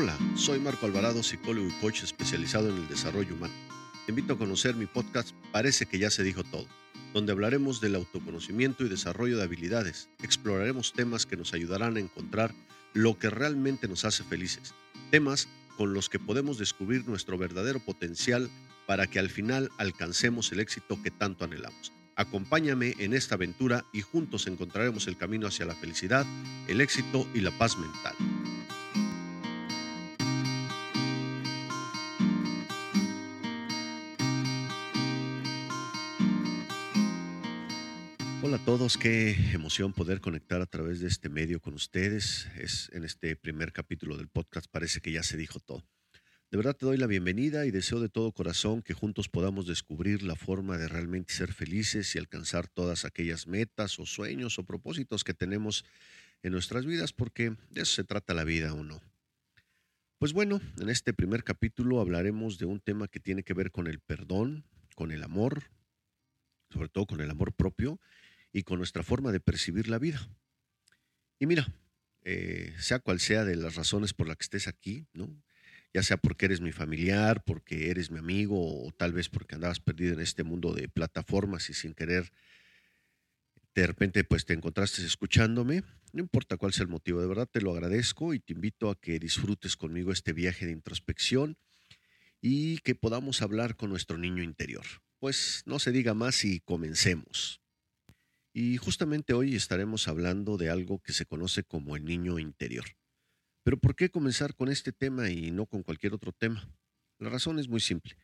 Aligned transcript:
Hola, 0.00 0.16
soy 0.36 0.60
Marco 0.60 0.86
Alvarado, 0.86 1.24
psicólogo 1.24 1.66
y 1.66 1.72
coach 1.80 2.04
especializado 2.04 2.68
en 2.68 2.76
el 2.76 2.86
desarrollo 2.86 3.34
humano. 3.34 3.52
Te 4.06 4.12
invito 4.12 4.34
a 4.34 4.38
conocer 4.38 4.76
mi 4.76 4.86
podcast 4.86 5.34
Parece 5.50 5.86
que 5.86 5.98
ya 5.98 6.08
se 6.08 6.22
dijo 6.22 6.44
todo, 6.44 6.68
donde 7.14 7.32
hablaremos 7.32 7.80
del 7.80 7.96
autoconocimiento 7.96 8.84
y 8.84 8.88
desarrollo 8.88 9.36
de 9.36 9.42
habilidades. 9.42 10.08
Exploraremos 10.22 10.92
temas 10.92 11.26
que 11.26 11.36
nos 11.36 11.52
ayudarán 11.52 11.96
a 11.96 11.98
encontrar 11.98 12.54
lo 12.94 13.18
que 13.18 13.28
realmente 13.28 13.88
nos 13.88 14.04
hace 14.04 14.22
felices. 14.22 14.72
Temas 15.10 15.48
con 15.76 15.94
los 15.94 16.08
que 16.08 16.20
podemos 16.20 16.58
descubrir 16.58 17.08
nuestro 17.08 17.36
verdadero 17.36 17.80
potencial 17.80 18.48
para 18.86 19.08
que 19.08 19.18
al 19.18 19.30
final 19.30 19.68
alcancemos 19.78 20.52
el 20.52 20.60
éxito 20.60 21.02
que 21.02 21.10
tanto 21.10 21.44
anhelamos. 21.44 21.92
Acompáñame 22.14 22.94
en 23.00 23.14
esta 23.14 23.34
aventura 23.34 23.84
y 23.92 24.02
juntos 24.02 24.46
encontraremos 24.46 25.08
el 25.08 25.16
camino 25.16 25.48
hacia 25.48 25.66
la 25.66 25.74
felicidad, 25.74 26.24
el 26.68 26.80
éxito 26.80 27.26
y 27.34 27.40
la 27.40 27.50
paz 27.58 27.76
mental. 27.76 28.14
Todos, 38.68 38.98
qué 38.98 39.30
emoción 39.54 39.94
poder 39.94 40.20
conectar 40.20 40.60
a 40.60 40.66
través 40.66 41.00
de 41.00 41.08
este 41.08 41.30
medio 41.30 41.58
con 41.58 41.72
ustedes. 41.72 42.48
Es 42.58 42.90
en 42.92 43.02
este 43.02 43.34
primer 43.34 43.72
capítulo 43.72 44.18
del 44.18 44.28
podcast, 44.28 44.66
parece 44.70 45.00
que 45.00 45.10
ya 45.10 45.22
se 45.22 45.38
dijo 45.38 45.58
todo. 45.58 45.82
De 46.50 46.58
verdad 46.58 46.76
te 46.76 46.84
doy 46.84 46.98
la 46.98 47.06
bienvenida 47.06 47.64
y 47.64 47.70
deseo 47.70 47.98
de 47.98 48.10
todo 48.10 48.30
corazón 48.30 48.82
que 48.82 48.92
juntos 48.92 49.30
podamos 49.30 49.66
descubrir 49.66 50.22
la 50.22 50.36
forma 50.36 50.76
de 50.76 50.86
realmente 50.86 51.32
ser 51.32 51.54
felices 51.54 52.14
y 52.14 52.18
alcanzar 52.18 52.68
todas 52.68 53.06
aquellas 53.06 53.46
metas 53.46 53.98
o 53.98 54.04
sueños 54.04 54.58
o 54.58 54.64
propósitos 54.64 55.24
que 55.24 55.32
tenemos 55.32 55.86
en 56.42 56.52
nuestras 56.52 56.84
vidas, 56.84 57.14
porque 57.14 57.56
de 57.70 57.80
eso 57.80 57.94
se 57.94 58.04
trata 58.04 58.34
la 58.34 58.44
vida 58.44 58.74
o 58.74 58.84
no. 58.84 59.00
Pues 60.18 60.34
bueno, 60.34 60.60
en 60.78 60.90
este 60.90 61.14
primer 61.14 61.42
capítulo 61.42 62.02
hablaremos 62.02 62.58
de 62.58 62.66
un 62.66 62.80
tema 62.80 63.08
que 63.08 63.18
tiene 63.18 63.44
que 63.44 63.54
ver 63.54 63.70
con 63.70 63.86
el 63.86 63.98
perdón, 63.98 64.66
con 64.94 65.10
el 65.10 65.22
amor, 65.22 65.62
sobre 66.70 66.90
todo 66.90 67.06
con 67.06 67.22
el 67.22 67.30
amor 67.30 67.54
propio 67.54 67.98
y 68.52 68.62
con 68.62 68.78
nuestra 68.78 69.02
forma 69.02 69.32
de 69.32 69.40
percibir 69.40 69.88
la 69.88 69.98
vida. 69.98 70.28
Y 71.38 71.46
mira, 71.46 71.66
eh, 72.24 72.74
sea 72.78 72.98
cual 72.98 73.20
sea 73.20 73.44
de 73.44 73.56
las 73.56 73.74
razones 73.74 74.12
por 74.12 74.26
las 74.26 74.36
que 74.36 74.44
estés 74.44 74.68
aquí, 74.68 75.06
¿no? 75.12 75.30
ya 75.94 76.02
sea 76.02 76.16
porque 76.16 76.46
eres 76.46 76.60
mi 76.60 76.72
familiar, 76.72 77.42
porque 77.44 77.90
eres 77.90 78.10
mi 78.10 78.18
amigo 78.18 78.86
o 78.86 78.92
tal 78.92 79.12
vez 79.12 79.28
porque 79.28 79.54
andabas 79.54 79.80
perdido 79.80 80.14
en 80.14 80.20
este 80.20 80.42
mundo 80.42 80.74
de 80.74 80.88
plataformas 80.88 81.70
y 81.70 81.74
sin 81.74 81.94
querer 81.94 82.30
de 83.74 83.86
repente 83.86 84.24
pues 84.24 84.44
te 84.44 84.54
encontraste 84.54 85.04
escuchándome, 85.04 85.84
no 86.12 86.20
importa 86.20 86.56
cuál 86.56 86.72
sea 86.72 86.82
el 86.82 86.88
motivo, 86.88 87.20
de 87.20 87.28
verdad 87.28 87.48
te 87.50 87.60
lo 87.60 87.72
agradezco 87.72 88.34
y 88.34 88.40
te 88.40 88.52
invito 88.52 88.90
a 88.90 89.00
que 89.00 89.18
disfrutes 89.18 89.76
conmigo 89.76 90.10
este 90.10 90.32
viaje 90.32 90.66
de 90.66 90.72
introspección 90.72 91.56
y 92.40 92.78
que 92.78 92.94
podamos 92.94 93.40
hablar 93.40 93.76
con 93.76 93.90
nuestro 93.90 94.18
niño 94.18 94.42
interior. 94.42 94.84
Pues 95.20 95.62
no 95.66 95.78
se 95.78 95.92
diga 95.92 96.14
más 96.14 96.44
y 96.44 96.60
comencemos. 96.60 97.60
Y 98.60 98.76
justamente 98.76 99.34
hoy 99.34 99.54
estaremos 99.54 100.08
hablando 100.08 100.56
de 100.56 100.68
algo 100.68 100.98
que 100.98 101.12
se 101.12 101.26
conoce 101.26 101.62
como 101.62 101.94
el 101.94 102.04
niño 102.04 102.40
interior. 102.40 102.86
Pero 103.62 103.78
¿por 103.78 103.94
qué 103.94 104.10
comenzar 104.10 104.56
con 104.56 104.68
este 104.68 104.90
tema 104.90 105.30
y 105.30 105.52
no 105.52 105.66
con 105.66 105.84
cualquier 105.84 106.12
otro 106.12 106.32
tema? 106.32 106.68
La 107.20 107.30
razón 107.30 107.60
es 107.60 107.68
muy 107.68 107.78
simple. 107.78 108.16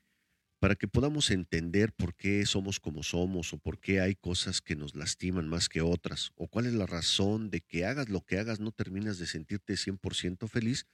Para 0.59 0.75
que 0.75 0.89
podamos 0.89 1.31
entender 1.31 1.93
por 1.93 2.17
qué 2.17 2.45
somos 2.47 2.81
como 2.81 3.05
somos 3.05 3.53
o 3.53 3.59
por 3.59 3.79
qué 3.79 4.01
hay 4.01 4.17
cosas 4.17 4.61
que 4.61 4.75
nos 4.75 4.97
lastiman 4.97 5.47
más 5.47 5.69
que 5.69 5.83
otras 5.83 6.33
o 6.35 6.49
cuál 6.49 6.67
es 6.67 6.73
la 6.73 6.87
razón 6.87 7.49
de 7.49 7.61
que 7.61 7.85
hagas 7.85 8.09
lo 8.09 8.23
que 8.23 8.41
hagas 8.41 8.59
no 8.59 8.73
terminas 8.73 9.19
de 9.19 9.29
sentirte 9.29 9.75
100% 9.75 10.49
feliz, 10.49 10.85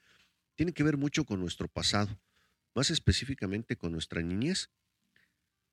tiene 0.55 0.75
que 0.75 0.83
ver 0.83 0.99
mucho 0.99 1.25
con 1.25 1.41
nuestro 1.41 1.67
pasado, 1.67 2.21
más 2.75 2.91
específicamente 2.91 3.77
con 3.77 3.93
nuestra 3.93 4.21
niñez. 4.21 4.69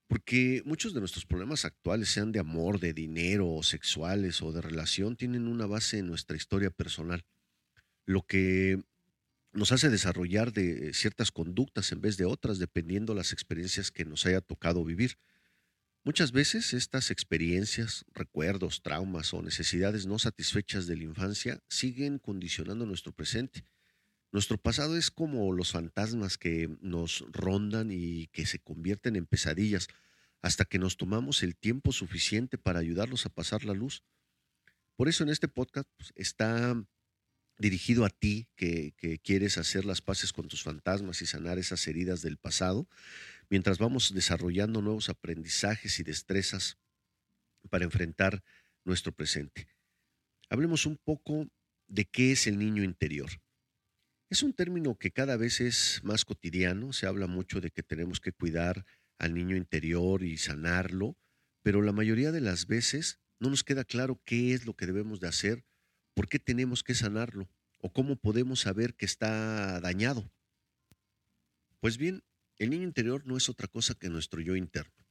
Porque 0.08 0.62
muchos 0.66 0.94
de 0.94 1.02
nuestros 1.02 1.26
problemas 1.26 1.66
actuales, 1.66 2.10
sean 2.10 2.32
de 2.32 2.40
amor, 2.40 2.80
de 2.80 2.94
dinero, 2.94 3.50
o 3.50 3.64
sexuales 3.64 4.42
o 4.42 4.52
de 4.52 4.62
relación, 4.62 5.16
tienen 5.16 5.48
una 5.48 5.66
base 5.66 6.00
en 6.00 6.08
nuestra 6.08 6.38
historia 6.38 6.72
personal 6.72 7.26
lo 8.08 8.26
que 8.26 8.82
nos 9.52 9.72
hace 9.72 9.90
desarrollar 9.90 10.54
de 10.54 10.94
ciertas 10.94 11.32
conductas 11.32 11.92
en 11.92 12.02
vez 12.02 12.18
de 12.18 12.26
otras, 12.26 12.58
dependiendo 12.58 13.14
las 13.14 13.34
experiencias 13.34 13.92
que 13.92 14.06
nos 14.06 14.26
haya 14.26 14.42
tocado 14.42 14.84
vivir. 14.84 15.18
Muchas 16.04 16.32
veces 16.32 16.74
estas 16.74 17.12
experiencias, 17.12 18.06
recuerdos, 18.14 18.82
traumas 18.82 19.34
o 19.34 19.42
necesidades 19.42 20.08
no 20.08 20.20
satisfechas 20.20 20.88
de 20.88 20.96
la 20.96 21.04
infancia 21.04 21.62
siguen 21.68 22.18
condicionando 22.18 22.86
nuestro 22.86 23.12
presente. 23.12 23.66
Nuestro 24.38 24.60
pasado 24.60 24.98
es 24.98 25.10
como 25.10 25.52
los 25.52 25.72
fantasmas 25.72 26.38
que 26.38 26.70
nos 26.80 27.26
rondan 27.32 27.90
y 27.90 28.28
que 28.28 28.46
se 28.46 28.60
convierten 28.60 29.16
en 29.16 29.26
pesadillas 29.26 29.88
hasta 30.44 30.64
que 30.64 30.78
nos 30.78 30.96
tomamos 30.96 31.42
el 31.42 31.56
tiempo 31.56 31.92
suficiente 31.92 32.60
para 32.60 32.78
ayudarlos 32.78 33.26
a 33.26 33.30
pasar 33.30 33.66
la 33.66 33.74
luz. 33.74 34.04
Por 34.96 35.10
eso 35.10 35.24
en 35.24 35.32
este 35.32 35.48
podcast 35.48 35.90
pues, 35.98 36.14
está 36.16 36.76
dirigido 37.58 38.06
a 38.06 38.12
ti 38.12 38.48
que, 38.56 38.94
quieres 39.24 39.58
hacer 39.58 39.86
las 39.86 40.02
paces 40.02 40.34
con 40.34 40.48
tus 40.48 40.62
fantasmas 40.62 41.24
y 41.24 41.26
sanar 41.26 41.58
esas 41.58 41.88
heridas 41.88 42.22
del 42.22 42.38
pasado, 42.38 42.88
mientras 43.50 43.80
vamos 43.80 44.14
desarrollando 44.14 44.84
nuevos 44.84 45.10
aprendizajes 45.10 46.00
y 46.00 46.04
destrezas 46.04 46.78
para 47.72 47.86
enfrentar 47.86 48.44
nuestro 48.84 49.12
presente. 49.14 49.68
Hablemos 50.48 50.86
un 50.86 50.98
poco 50.98 51.48
de 51.88 52.06
qué 52.06 52.34
es 52.34 52.46
el 52.46 52.60
niño 52.60 52.84
interior. 52.84 53.32
Es 54.30 54.44
un 54.44 54.54
término 54.54 54.98
que 54.98 55.12
cada 55.12 55.38
vez 55.38 55.62
es 55.62 56.02
más 56.04 56.26
cotidiano, 56.26 56.94
se 56.94 57.08
habla 57.08 57.28
mucho 57.28 57.62
de 57.62 57.72
que 57.72 57.84
tenemos 57.84 58.20
que 58.20 58.34
cuidar 58.34 58.86
al 59.18 59.34
niño 59.34 59.56
interior 59.56 60.24
y 60.24 60.38
sanarlo, 60.38 61.18
pero 61.64 61.82
la 61.82 61.92
mayoría 61.92 62.32
de 62.32 62.42
las 62.42 62.68
veces 62.68 63.20
no 63.40 63.50
nos 63.50 63.64
queda 63.64 63.86
claro 63.86 64.22
qué 64.26 64.54
es 64.54 64.66
lo 64.66 64.76
que 64.76 64.86
debemos 64.86 65.20
de 65.20 65.28
hacer 65.28 65.66
¿Por 66.18 66.28
qué 66.28 66.40
tenemos 66.40 66.84
que 66.84 66.96
sanarlo? 66.96 67.48
¿O 67.78 67.94
cómo 67.94 68.16
podemos 68.16 68.62
saber 68.62 68.96
que 68.96 69.06
está 69.06 69.80
dañado? 69.82 70.34
Pues 71.80 72.00
bien, 72.00 72.24
el 72.58 72.72
niño 72.72 72.86
interior 72.86 73.28
no 73.28 73.38
es 73.38 73.50
otra 73.50 73.68
cosa 73.68 73.94
que 73.94 74.10
nuestro 74.10 74.42
yo 74.42 74.56
interno. 74.56 75.06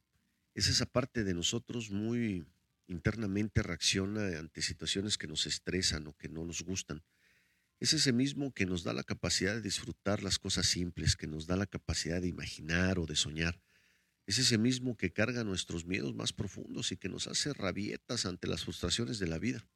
Es 0.53 0.67
esa 0.67 0.85
parte 0.85 1.23
de 1.23 1.33
nosotros 1.33 1.91
muy 1.91 2.45
internamente 2.87 3.63
reacciona 3.63 4.37
ante 4.37 4.61
situaciones 4.61 5.17
que 5.17 5.27
nos 5.27 5.45
estresan 5.45 6.07
o 6.07 6.13
que 6.17 6.27
no 6.27 6.43
nos 6.43 6.63
gustan. 6.63 7.01
Es 7.79 7.93
ese 7.93 8.11
mismo 8.11 8.51
que 8.51 8.65
nos 8.65 8.83
da 8.83 8.93
la 8.93 9.03
capacidad 9.03 9.53
de 9.53 9.61
disfrutar 9.61 10.23
las 10.23 10.39
cosas 10.39 10.65
simples, 10.65 11.15
que 11.15 11.27
nos 11.27 11.45
da 11.45 11.55
la 11.55 11.67
capacidad 11.67 12.21
de 12.21 12.27
imaginar 12.27 12.97
o 12.97 13.05
de 13.05 13.15
soñar. 13.15 13.61
Es 14.25 14.39
ese 14.39 14.57
mismo 14.57 14.97
que 14.97 15.13
carga 15.13 15.43
nuestros 15.43 15.85
miedos 15.85 16.15
más 16.15 16.33
profundos 16.33 16.91
y 16.91 16.97
que 16.97 17.07
nos 17.07 17.27
hace 17.27 17.53
rabietas 17.53 18.25
ante 18.25 18.47
las 18.47 18.63
frustraciones 18.63 19.19
de 19.19 19.27
la 19.27 19.37
vida. 19.37 19.67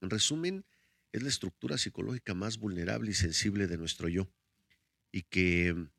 En 0.00 0.10
resumen, 0.10 0.64
es 1.12 1.22
la 1.22 1.28
estructura 1.28 1.78
psicológica 1.78 2.34
más 2.34 2.58
vulnerable 2.58 3.10
y 3.10 3.14
sensible 3.14 3.66
de 3.66 3.78
nuestro 3.78 4.08
yo 4.08 4.30
y 5.10 5.22
que 5.22 5.74
mm, 5.74 5.90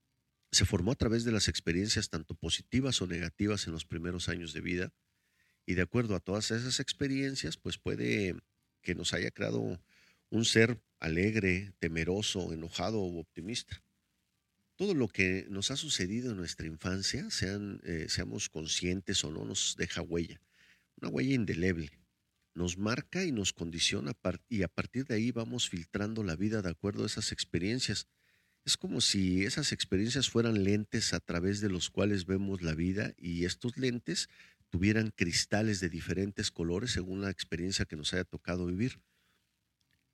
se 0.52 0.66
formó 0.66 0.92
a 0.92 0.96
través 0.96 1.24
de 1.24 1.32
las 1.32 1.48
experiencias 1.48 2.10
tanto 2.10 2.36
positivas 2.36 3.02
o 3.02 3.08
negativas 3.08 3.68
en 3.68 3.74
los 3.74 3.86
primeros 3.86 4.30
años 4.30 4.54
de 4.54 4.62
vida 4.62 4.94
y 5.66 5.74
de 5.74 5.82
acuerdo 5.82 6.16
a 6.16 6.20
todas 6.20 6.52
esas 6.52 6.80
experiencias, 6.80 7.58
pues 7.58 7.78
puede 7.78 8.36
que 8.82 8.96
nos 8.96 9.14
haya 9.14 9.32
creado 9.32 9.80
un 10.32 10.44
ser 10.44 10.82
alegre, 11.00 11.74
temeroso, 11.78 12.52
enojado 12.52 13.00
o 13.00 13.20
optimista. 13.20 13.84
Todo 14.76 14.96
lo 14.96 15.08
que 15.08 15.46
nos 15.50 15.70
ha 15.70 15.76
sucedido 15.76 16.32
en 16.32 16.38
nuestra 16.38 16.66
infancia, 16.66 17.30
sean, 17.30 17.80
eh, 17.84 18.08
seamos 18.10 18.50
conscientes 18.50 19.24
o 19.24 19.30
no, 19.30 19.46
nos 19.46 19.76
deja 19.78 20.02
huella, 20.02 20.42
una 21.00 21.10
huella 21.10 21.36
indeleble 21.36 21.92
nos 22.54 22.78
marca 22.78 23.24
y 23.24 23.32
nos 23.32 23.54
condiciona 23.54 24.14
y 24.50 24.64
a 24.64 24.68
partir 24.68 25.06
de 25.06 25.16
ahí 25.16 25.32
vamos 25.32 25.70
filtrando 25.70 26.24
la 26.24 26.36
vida 26.36 26.62
de 26.62 26.70
acuerdo 26.70 27.04
a 27.04 27.08
esas 27.08 27.32
experiencias. 27.32 28.08
Es 28.66 28.78
como 28.78 29.02
si 29.02 29.44
esas 29.44 29.72
experiencias 29.72 30.30
fueran 30.30 30.64
lentes 30.64 31.14
a 31.14 31.20
través 31.20 31.62
de 31.62 31.70
los 31.70 31.90
cuales 31.90 32.26
vemos 32.26 32.62
la 32.62 32.76
vida 32.76 33.14
y 33.18 33.46
estos 33.46 33.78
lentes 33.78 34.30
tuvieran 34.70 35.12
cristales 35.12 35.80
de 35.80 35.90
diferentes 35.90 36.52
colores 36.52 36.92
según 36.92 37.22
la 37.22 37.30
experiencia 37.30 37.86
que 37.86 37.96
nos 37.96 38.14
haya 38.14 38.24
tocado 38.24 38.66
vivir. 38.68 39.00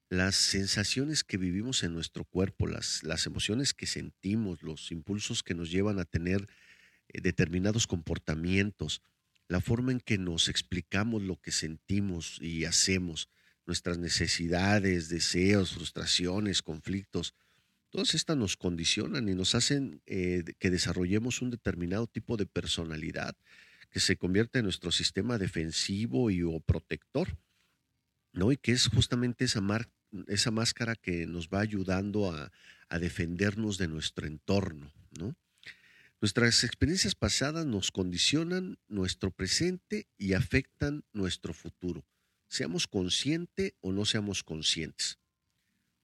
Las 0.09 0.35
sensaciones 0.35 1.23
que 1.23 1.37
vivimos 1.37 1.83
en 1.83 1.93
nuestro 1.93 2.23
cuerpo, 2.23 2.67
las, 2.67 3.03
las 3.03 3.25
emociones 3.25 3.73
que 3.73 3.85
sentimos, 3.85 4.63
los 4.63 4.91
impulsos 4.91 5.43
que 5.43 5.53
nos 5.53 5.69
llevan 5.69 5.99
a 5.99 6.05
tener 6.05 6.47
eh, 7.09 7.21
determinados 7.21 7.87
comportamientos, 7.87 9.01
la 9.47 9.61
forma 9.61 9.91
en 9.91 9.99
que 9.99 10.17
nos 10.17 10.49
explicamos 10.49 11.21
lo 11.23 11.37
que 11.41 11.51
sentimos 11.51 12.37
y 12.41 12.65
hacemos, 12.65 13.29
nuestras 13.65 13.97
necesidades, 13.97 15.09
deseos, 15.09 15.73
frustraciones, 15.73 16.61
conflictos, 16.61 17.35
todas 17.89 18.15
estas 18.15 18.37
nos 18.37 18.55
condicionan 18.55 19.27
y 19.27 19.35
nos 19.35 19.55
hacen 19.55 20.01
eh, 20.05 20.43
que 20.59 20.69
desarrollemos 20.69 21.41
un 21.41 21.51
determinado 21.51 22.07
tipo 22.07 22.37
de 22.37 22.45
personalidad 22.45 23.35
que 23.89 23.99
se 23.99 24.17
convierte 24.17 24.59
en 24.59 24.65
nuestro 24.65 24.91
sistema 24.91 25.37
defensivo 25.37 26.29
y 26.29 26.43
o 26.43 26.59
protector, 26.59 27.37
¿no? 28.33 28.51
Y 28.51 28.57
que 28.57 28.73
es 28.73 28.87
justamente 28.87 29.45
esa, 29.45 29.61
esa 30.27 30.51
máscara 30.51 30.95
que 30.95 31.25
nos 31.25 31.49
va 31.49 31.61
ayudando 31.61 32.31
a, 32.31 32.51
defendernos 32.99 33.77
de 33.77 33.89
nuestro 33.89 34.27
entorno, 34.27 34.93
¿no? 35.19 35.35
Nuestras 36.21 36.63
experiencias 36.63 37.15
pasadas 37.15 37.65
nos 37.65 37.91
condicionan 37.91 38.79
nuestro 38.87 39.29
presente 39.29 40.07
y 40.17 40.33
afectan 40.33 41.03
nuestro 41.11 41.53
futuro, 41.53 42.05
seamos 42.47 42.87
conscientes 42.87 43.73
o 43.81 43.91
no 43.91 44.05
seamos 44.05 44.41
conscientes. 44.43 45.19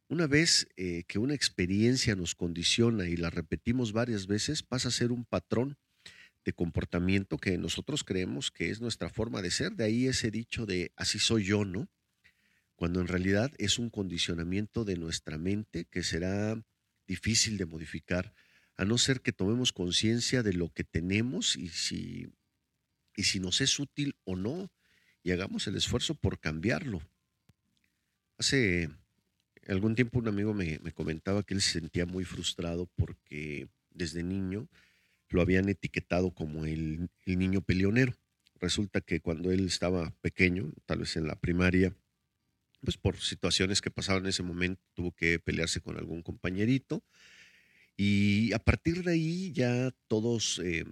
Una 0.10 0.28
vez 0.28 0.68
eh, 0.76 1.04
que 1.08 1.20
una 1.20 1.34
experiencia 1.34 2.16
nos 2.16 2.36
condiciona 2.36 3.08
y 3.08 3.16
la 3.16 3.30
repetimos 3.30 3.94
varias 3.94 4.28
veces, 4.28 4.62
pasa 4.62 4.90
a 4.90 4.92
ser 4.92 5.12
un 5.12 5.24
patrón 5.24 5.78
de 6.46 6.54
comportamiento 6.54 7.38
que 7.38 7.58
nosotros 7.58 8.04
creemos 8.04 8.52
que 8.52 8.70
es 8.70 8.82
nuestra 8.82 9.10
forma 9.10 9.42
de 9.42 9.52
ser. 9.52 9.74
De 9.74 9.86
ahí 9.86 10.08
ese 10.08 10.30
dicho 10.30 10.66
de 10.66 10.92
así 10.96 11.18
soy 11.18 11.46
yo, 11.46 11.66
¿no? 11.66 11.88
Cuando 12.76 13.02
en 13.02 13.08
realidad 13.08 13.52
es 13.58 13.80
un 13.80 13.90
condicionamiento 13.90 14.84
de 14.84 14.98
nuestra 14.98 15.38
mente 15.38 15.86
que 15.86 16.04
será 16.04 16.62
difícil 17.08 17.58
de 17.58 17.66
modificar, 17.66 18.34
a 18.76 18.86
no 18.86 18.98
ser 18.98 19.22
que 19.22 19.32
tomemos 19.32 19.72
conciencia 19.72 20.42
de 20.44 20.54
lo 20.54 20.70
que 20.70 20.84
tenemos 20.84 21.56
y 21.56 21.70
si, 21.70 22.34
y 23.16 23.24
si 23.24 23.40
nos 23.40 23.62
es 23.62 23.80
útil 23.80 24.16
o 24.24 24.36
no, 24.36 24.72
y 25.22 25.32
hagamos 25.32 25.68
el 25.68 25.76
esfuerzo 25.76 26.16
por 26.16 26.40
cambiarlo. 26.40 27.02
Hace 28.38 28.90
algún 29.68 29.96
tiempo 29.96 30.20
un 30.20 30.28
amigo 30.28 30.54
me, 30.54 30.80
me 30.80 30.92
comentaba 30.92 31.44
que 31.44 31.54
él 31.54 31.62
se 31.62 31.80
sentía 31.80 32.06
muy 32.06 32.26
frustrado 32.26 32.90
porque 32.96 33.70
desde 33.92 34.24
niño 34.24 34.68
lo 35.34 35.42
habían 35.42 35.68
etiquetado 35.68 36.32
como 36.32 36.66
el, 36.66 37.10
niño 37.26 37.62
peleonero. 37.62 38.14
Resulta 38.60 39.02
que 39.02 39.20
cuando 39.20 39.52
él 39.52 39.66
estaba 39.66 40.12
pequeño, 40.22 40.72
tal 40.86 41.00
vez 41.00 41.18
en 41.18 41.28
la 41.28 41.36
primaria, 41.36 41.94
pues 42.84 42.98
por 42.98 43.20
situaciones 43.20 43.82
que 43.82 43.92
pasaban 43.92 44.24
en 44.24 44.30
ese 44.30 44.44
momento, 44.44 44.82
tuvo 44.94 45.12
que 45.12 45.40
pelearse 45.40 45.82
con 45.82 45.98
algún 45.98 46.22
compañerito. 46.22 47.04
Y 47.96 48.52
a 48.54 48.60
partir 48.60 49.04
de 49.04 49.14
ahí 49.14 49.52
ya 49.54 49.92
todos, 50.08 50.60
eh, 50.64 50.86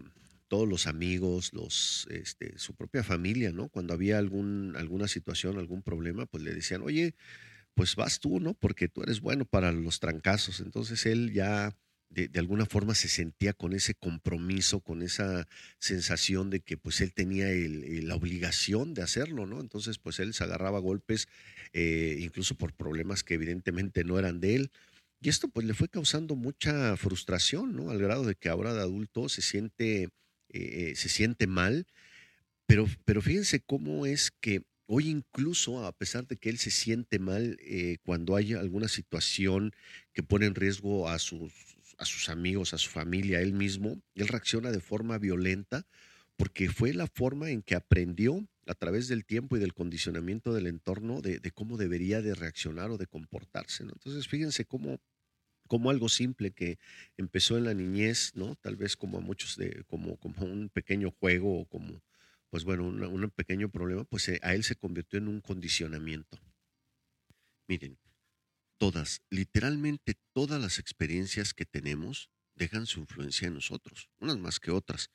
todos 0.48 0.68
los 0.68 0.88
amigos, 0.88 1.54
los, 1.54 2.08
este, 2.12 2.58
su 2.58 2.76
propia 2.76 3.04
familia, 3.04 3.52
¿no? 3.52 3.70
Cuando 3.70 3.94
había 3.94 4.18
algún, 4.18 4.76
alguna 4.78 5.08
situación, 5.08 5.58
algún 5.58 5.82
problema, 5.82 6.26
pues 6.26 6.44
le 6.44 6.54
decían, 6.54 6.82
oye, 6.84 7.16
pues 7.74 7.96
vas 7.96 8.20
tú, 8.20 8.40
¿no? 8.40 8.54
Porque 8.54 8.88
tú 8.88 9.02
eres 9.04 9.22
bueno 9.22 9.46
para 9.46 9.72
los 9.72 10.00
trancazos. 10.00 10.60
Entonces 10.60 11.06
él 11.06 11.34
ya 11.34 11.76
de, 12.12 12.30
alguna 12.40 12.66
forma 12.66 12.94
se 12.94 13.08
sentía 13.08 13.54
con 13.54 13.74
ese 13.74 13.96
compromiso, 13.96 14.82
con 14.82 15.02
esa 15.02 15.48
sensación 15.80 16.50
de 16.50 16.60
que 16.60 16.78
pues 16.78 17.02
él 17.02 17.14
tenía 17.14 17.48
la 18.04 18.16
obligación 18.16 18.94
de 18.94 19.02
hacerlo, 19.02 19.46
¿no? 19.46 19.62
Entonces 19.62 19.98
pues 19.98 20.20
él 20.20 20.34
se 20.34 20.44
agarraba 20.44 20.80
golpes, 20.80 21.28
eh, 21.74 22.18
incluso 22.20 22.56
por 22.56 22.74
problemas 22.74 23.24
que 23.24 23.36
evidentemente 23.36 24.04
no 24.04 24.20
eran 24.20 24.42
de 24.42 24.56
él. 24.56 24.72
Y 25.22 25.30
esto 25.30 25.48
pues 25.48 25.66
le 25.66 25.74
fue 25.74 25.88
causando 25.88 26.36
mucha 26.36 26.98
frustración, 26.98 27.76
¿no? 27.76 27.92
Al 27.92 28.00
grado 28.00 28.26
de 28.26 28.36
que 28.36 28.50
ahora 28.50 28.74
de 28.74 28.82
adulto 28.82 29.30
se 29.30 29.42
siente, 29.42 30.10
eh, 30.50 30.94
se 30.96 31.10
siente 31.10 31.48
mal. 31.48 31.88
Pero, 32.66 32.88
pero 33.06 33.22
fíjense 33.22 33.62
cómo 33.62 34.06
es 34.06 34.32
que 34.32 34.64
Hoy 34.94 35.08
incluso, 35.08 35.86
a 35.86 35.94
pesar 35.94 36.28
de 36.28 36.36
que 36.36 36.50
él 36.50 36.58
se 36.58 36.70
siente 36.70 37.18
mal 37.18 37.58
eh, 37.62 37.96
cuando 38.04 38.36
hay 38.36 38.52
alguna 38.52 38.90
situación 38.90 39.72
que 40.12 40.22
pone 40.22 40.48
en 40.48 40.54
riesgo 40.54 41.08
a 41.08 41.18
sus, 41.18 41.71
a 42.02 42.06
sus 42.06 42.30
amigos, 42.30 42.74
a 42.74 42.78
su 42.78 42.90
familia, 42.90 43.38
a 43.38 43.42
él 43.42 43.54
mismo, 43.54 44.02
él 44.16 44.28
reacciona 44.28 44.72
de 44.72 44.80
forma 44.80 45.18
violenta 45.20 45.86
porque 46.36 46.70
fue 46.70 46.94
la 46.94 47.06
forma 47.06 47.52
en 47.52 47.62
que 47.62 47.76
aprendió 47.76 48.48
a 48.66 48.74
través 48.74 49.08
del 49.08 49.26
tiempo 49.26 49.56
y 49.56 49.60
del 49.60 49.76
condicionamiento 49.76 50.54
del 50.54 50.66
entorno 50.66 51.22
de, 51.22 51.40
cómo 51.52 51.78
debería 51.78 52.22
de 52.22 52.34
reaccionar 52.34 52.90
o 52.90 52.98
de 52.98 53.06
comportarse. 53.06 53.84
Entonces, 53.84 54.28
fíjense 54.28 54.66
cómo, 54.66 55.00
como 55.68 55.92
algo 55.92 56.10
simple 56.10 56.52
que 56.52 56.80
empezó 57.18 57.58
en 57.58 57.66
la 57.66 57.76
niñez, 57.76 58.32
¿no? 58.34 58.56
Tal 58.56 58.76
vez 58.76 58.98
como 58.98 59.20
a 59.20 59.22
muchos 59.22 59.56
de, 59.56 59.84
como, 59.88 60.18
como 60.18 60.46
un 60.46 60.70
pequeño 60.70 61.12
juego 61.12 61.60
o 61.60 61.66
como 61.66 62.02
pues 62.50 62.66
bueno, 62.66 62.84
un 62.86 63.30
pequeño 63.30 63.70
problema, 63.70 64.04
pues 64.04 64.28
eh, 64.28 64.40
a 64.44 64.54
él 64.54 64.66
se 64.66 64.76
convirtió 64.76 65.18
en 65.20 65.30
un 65.30 65.40
condicionamiento. 65.40 66.38
Miren, 67.66 67.98
todas, 68.82 69.22
literalmente 69.30 70.16
todas 70.34 70.60
las 70.60 70.80
experiencias 70.80 71.54
que 71.54 71.68
tenemos 71.68 72.32
dejan 72.56 72.88
su 72.88 73.00
influencia 73.00 73.48
en 73.48 73.54
nosotros, 73.54 74.10
unas 74.18 74.40
más 74.40 74.60
que 74.60 74.72
otras. 74.72 75.12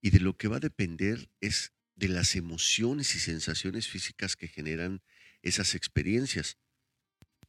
Y 0.00 0.10
de 0.10 0.20
lo 0.20 0.36
que 0.36 0.46
va 0.46 0.58
a 0.58 0.60
depender 0.60 1.28
es 1.40 1.72
de 1.96 2.06
las 2.06 2.36
emociones 2.36 3.16
y 3.16 3.18
sensaciones 3.18 3.88
físicas 3.88 4.36
que 4.36 4.46
generan 4.46 5.02
esas 5.42 5.74
experiencias. 5.74 6.56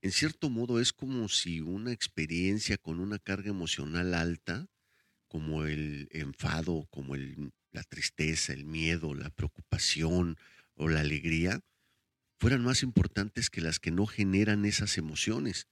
En 0.01 0.11
cierto 0.11 0.49
modo 0.49 0.79
es 0.79 0.93
como 0.93 1.29
si 1.29 1.61
una 1.61 1.91
experiencia 1.91 2.79
con 2.79 2.99
una 2.99 3.19
carga 3.19 3.51
emocional 3.51 4.15
alta, 4.15 4.65
como 5.27 5.65
el 5.65 6.07
enfado, 6.09 6.87
como 6.89 7.13
el 7.13 7.53
la 7.69 7.83
tristeza, 7.83 8.51
el 8.51 8.65
miedo, 8.65 9.13
la 9.13 9.29
preocupación 9.29 10.37
o 10.73 10.87
la 10.87 11.01
alegría 11.01 11.61
fueran 12.43 12.61
más 12.61 12.83
importantes 12.83 13.49
que 13.49 13.61
las 13.61 13.79
que 13.79 13.89
no 13.89 14.05
generan 14.05 14.65
esas 14.65 14.97
emociones. 14.97 15.69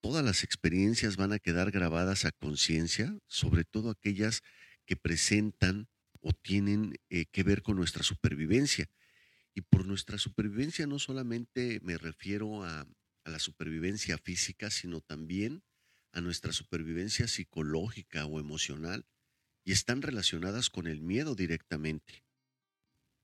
Todas 0.00 0.24
las 0.24 0.44
experiencias 0.44 1.16
van 1.16 1.32
a 1.32 1.40
quedar 1.40 1.72
grabadas 1.72 2.24
a 2.24 2.30
conciencia, 2.30 3.18
sobre 3.26 3.64
todo 3.64 3.90
aquellas 3.90 4.42
que 4.86 4.94
presentan 4.94 5.88
o 6.20 6.30
tienen 6.32 7.00
eh, 7.08 7.24
que 7.32 7.42
ver 7.42 7.62
con 7.62 7.74
nuestra 7.74 8.04
supervivencia. 8.04 8.88
Y 9.52 9.62
por 9.62 9.86
nuestra 9.86 10.18
supervivencia 10.18 10.86
no 10.86 11.00
solamente 11.00 11.80
me 11.82 11.98
refiero 11.98 12.62
a 12.62 12.86
la 13.24 13.40
supervivencia 13.40 14.18
física, 14.18 14.70
sino 14.70 15.00
también 15.00 15.64
a 16.12 16.20
nuestra 16.20 16.52
supervivencia 16.52 17.26
psicológica 17.26 18.24
o 18.24 18.38
emocional 18.38 19.04
y 19.64 19.72
están 19.72 20.00
relacionadas 20.00 20.70
con 20.70 20.86
el 20.86 21.00
miedo 21.00 21.34
directamente. 21.34 22.22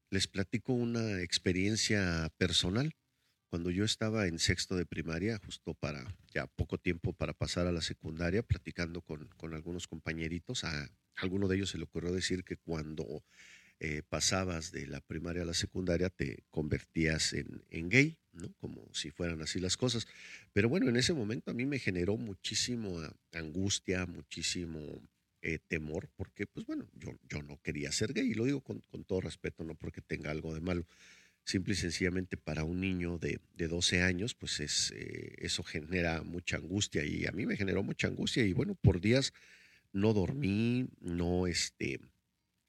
Les 0.09 0.29
platico 0.29 0.73
una 0.73 1.21
experiencia 1.21 2.33
personal. 2.39 2.95
Cuando 3.49 3.71
yo 3.71 3.85
estaba 3.85 4.27
en 4.27 4.39
sexto 4.39 4.77
de 4.77 4.87
primaria, 4.87 5.41
justo 5.45 5.75
para 5.75 6.17
ya 6.33 6.47
poco 6.47 6.79
tiempo 6.79 7.13
para 7.13 7.33
pasar 7.33 7.67
a 7.67 7.73
la 7.73 7.81
secundaria, 7.81 8.43
platicando 8.43 9.01
con, 9.01 9.29
algunos 9.53 9.89
compañeritos, 9.89 10.65
a 10.65 10.91
alguno 11.17 11.49
de 11.49 11.57
ellos 11.57 11.71
se 11.71 11.79
le 11.79 11.85
ocurrió 11.85 12.13
decir 12.13 12.45
que 12.45 12.57
cuando 12.57 13.25
eh, 13.81 14.03
pasabas 14.09 14.71
de 14.73 14.87
la 14.87 15.01
primaria 15.01 15.43
a 15.43 15.47
la 15.47 15.55
secundaria 15.55 16.09
te 16.09 16.45
convertías 16.51 17.33
en, 17.33 17.65
en, 17.71 17.89
gay, 17.89 18.19
¿no? 18.33 18.53
Como 18.59 18.89
si 18.95 19.11
fueran 19.11 19.43
así 19.43 19.59
las 19.59 19.77
cosas. 19.77 20.07
Pero 20.53 20.69
bueno, 20.69 20.89
en 20.89 20.97
ese 20.97 21.15
momento 21.15 21.51
a 21.51 21.55
mí 21.55 21.67
me 21.67 21.79
generó 21.79 22.17
muchísimo 22.17 23.01
angustia, 23.33 24.07
muchísimo 24.07 25.03
eh, 25.47 25.61
temor, 25.61 26.09
porque 26.17 26.45
pues 26.45 26.67
bueno, 26.67 26.89
yo, 26.95 27.11
yo 27.29 27.41
no 27.41 27.61
quería 27.63 27.93
ser 27.93 28.13
gay, 28.13 28.33
y 28.33 28.35
lo 28.35 28.47
digo 28.47 28.63
con, 28.63 28.83
todo 29.05 29.21
respeto, 29.21 29.63
no 29.63 29.77
porque 29.77 30.01
tenga 30.01 30.33
algo 30.33 30.53
de 30.53 30.61
malo, 30.61 30.85
simple 31.45 31.75
y 31.75 31.77
sencillamente 31.77 32.37
para 32.37 32.65
un 32.65 32.81
niño 32.81 33.19
de, 33.19 33.39
de 33.55 33.69
12 33.69 34.03
años, 34.03 34.35
pues 34.35 34.59
es, 34.59 34.93
eh, 34.97 35.37
eso 35.39 35.63
genera 35.63 36.25
mucha 36.25 36.57
angustia 36.57 37.05
y 37.05 37.27
a 37.27 37.31
mí 37.31 37.47
me 37.47 37.57
generó 37.57 37.85
mucha 37.85 38.09
angustia 38.09 38.45
y 38.45 38.53
bueno, 38.55 38.75
por 38.75 39.01
días 39.01 39.33
no 39.93 40.13
dormí, 40.13 40.89
no, 41.01 41.47
este, 41.47 42.01